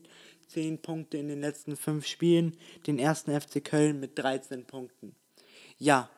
10 0.47 0.81
Punkte 0.81 1.19
in 1.19 1.27
den 1.27 1.39
letzten 1.39 1.77
5 1.77 2.03
Spielen 2.03 2.57
den 2.87 2.97
ersten 2.97 3.39
FC 3.39 3.63
Köln 3.63 3.99
mit 3.99 4.17
13 4.17 4.65
Punkten. 4.65 5.15
Ja, 5.77 6.09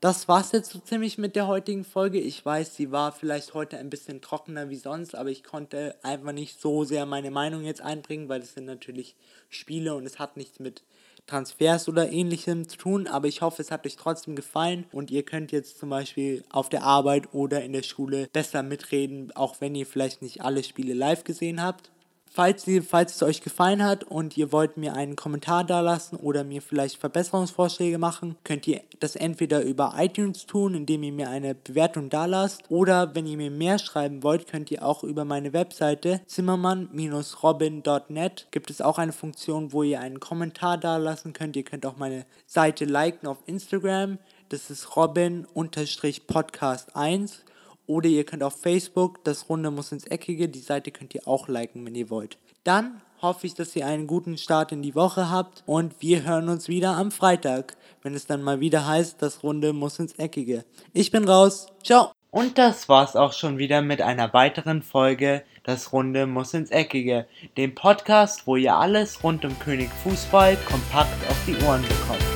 das 0.00 0.28
war's 0.28 0.52
jetzt 0.52 0.70
so 0.70 0.78
ziemlich 0.78 1.18
mit 1.18 1.36
der 1.36 1.46
heutigen 1.46 1.84
Folge. 1.84 2.18
Ich 2.18 2.42
weiß, 2.42 2.74
sie 2.74 2.90
war 2.90 3.12
vielleicht 3.12 3.52
heute 3.52 3.76
ein 3.76 3.90
bisschen 3.90 4.22
trockener 4.22 4.70
wie 4.70 4.76
sonst, 4.76 5.14
aber 5.14 5.28
ich 5.28 5.44
konnte 5.44 5.94
einfach 6.02 6.32
nicht 6.32 6.58
so 6.58 6.84
sehr 6.84 7.04
meine 7.04 7.30
Meinung 7.30 7.64
jetzt 7.64 7.82
einbringen, 7.82 8.30
weil 8.30 8.40
es 8.40 8.54
sind 8.54 8.64
natürlich 8.64 9.14
Spiele 9.50 9.94
und 9.94 10.06
es 10.06 10.18
hat 10.18 10.38
nichts 10.38 10.58
mit 10.58 10.84
Transfers 11.26 11.88
oder 11.88 12.10
ähnlichem 12.10 12.68
zu 12.68 12.76
tun, 12.76 13.06
aber 13.06 13.28
ich 13.28 13.40
hoffe, 13.42 13.62
es 13.62 13.70
hat 13.70 13.86
euch 13.86 13.96
trotzdem 13.96 14.34
gefallen 14.34 14.86
und 14.92 15.10
ihr 15.10 15.22
könnt 15.22 15.52
jetzt 15.52 15.78
zum 15.78 15.90
Beispiel 15.90 16.44
auf 16.50 16.68
der 16.68 16.82
Arbeit 16.82 17.32
oder 17.32 17.62
in 17.62 17.72
der 17.72 17.84
Schule 17.84 18.28
besser 18.32 18.62
mitreden, 18.62 19.30
auch 19.34 19.60
wenn 19.60 19.74
ihr 19.74 19.86
vielleicht 19.86 20.22
nicht 20.22 20.42
alle 20.42 20.64
Spiele 20.64 20.94
live 20.94 21.24
gesehen 21.24 21.62
habt. 21.62 21.91
Falls, 22.34 22.64
falls 22.88 23.16
es 23.16 23.22
euch 23.22 23.42
gefallen 23.42 23.84
hat 23.84 24.04
und 24.04 24.38
ihr 24.38 24.52
wollt 24.52 24.78
mir 24.78 24.94
einen 24.94 25.16
Kommentar 25.16 25.64
da 25.64 25.80
lassen 25.80 26.16
oder 26.16 26.44
mir 26.44 26.62
vielleicht 26.62 26.96
Verbesserungsvorschläge 26.96 27.98
machen, 27.98 28.36
könnt 28.42 28.66
ihr 28.66 28.80
das 29.00 29.16
entweder 29.16 29.62
über 29.62 29.92
iTunes 29.98 30.46
tun, 30.46 30.74
indem 30.74 31.02
ihr 31.02 31.12
mir 31.12 31.28
eine 31.28 31.54
Bewertung 31.54 32.08
da 32.08 32.24
lasst, 32.24 32.70
oder 32.70 33.14
wenn 33.14 33.26
ihr 33.26 33.36
mir 33.36 33.50
mehr 33.50 33.78
schreiben 33.78 34.22
wollt, 34.22 34.46
könnt 34.46 34.70
ihr 34.70 34.82
auch 34.82 35.04
über 35.04 35.26
meine 35.26 35.52
Webseite 35.52 36.22
zimmermann-robin.net 36.24 38.46
gibt 38.50 38.70
es 38.70 38.80
auch 38.80 38.96
eine 38.96 39.12
Funktion, 39.12 39.74
wo 39.74 39.82
ihr 39.82 40.00
einen 40.00 40.18
Kommentar 40.18 40.78
da 40.78 40.96
lassen 40.96 41.34
könnt. 41.34 41.54
Ihr 41.56 41.64
könnt 41.64 41.84
auch 41.84 41.98
meine 41.98 42.24
Seite 42.46 42.86
liken 42.86 43.26
auf 43.26 43.42
Instagram. 43.44 44.16
Das 44.48 44.70
ist 44.70 44.96
robin-podcast1 44.96 47.42
oder 47.86 48.08
ihr 48.08 48.24
könnt 48.24 48.42
auf 48.42 48.60
Facebook, 48.60 49.22
das 49.24 49.48
Runde 49.48 49.70
muss 49.70 49.92
ins 49.92 50.06
Eckige, 50.06 50.48
die 50.48 50.60
Seite 50.60 50.90
könnt 50.90 51.14
ihr 51.14 51.26
auch 51.26 51.48
liken, 51.48 51.84
wenn 51.84 51.94
ihr 51.94 52.10
wollt. 52.10 52.38
Dann 52.64 53.00
hoffe 53.20 53.46
ich, 53.46 53.54
dass 53.54 53.76
ihr 53.76 53.86
einen 53.86 54.06
guten 54.06 54.36
Start 54.36 54.72
in 54.72 54.82
die 54.82 54.94
Woche 54.94 55.30
habt 55.30 55.62
und 55.66 55.94
wir 56.00 56.24
hören 56.24 56.48
uns 56.48 56.68
wieder 56.68 56.96
am 56.96 57.10
Freitag, 57.10 57.76
wenn 58.02 58.14
es 58.14 58.26
dann 58.26 58.42
mal 58.42 58.60
wieder 58.60 58.86
heißt, 58.86 59.22
das 59.22 59.42
Runde 59.42 59.72
muss 59.72 59.98
ins 59.98 60.14
Eckige. 60.14 60.64
Ich 60.92 61.10
bin 61.10 61.28
raus. 61.28 61.68
Ciao. 61.84 62.12
Und 62.30 62.56
das 62.56 62.88
war's 62.88 63.14
auch 63.14 63.34
schon 63.34 63.58
wieder 63.58 63.82
mit 63.82 64.00
einer 64.00 64.32
weiteren 64.32 64.82
Folge 64.82 65.44
Das 65.64 65.92
Runde 65.92 66.26
muss 66.26 66.54
ins 66.54 66.70
Eckige, 66.70 67.26
dem 67.58 67.74
Podcast, 67.74 68.46
wo 68.46 68.56
ihr 68.56 68.74
alles 68.74 69.22
rund 69.22 69.44
um 69.44 69.56
König 69.58 69.90
Fußball 70.02 70.56
kompakt 70.66 71.28
auf 71.28 71.36
die 71.46 71.62
Ohren 71.64 71.82
bekommt. 71.82 72.31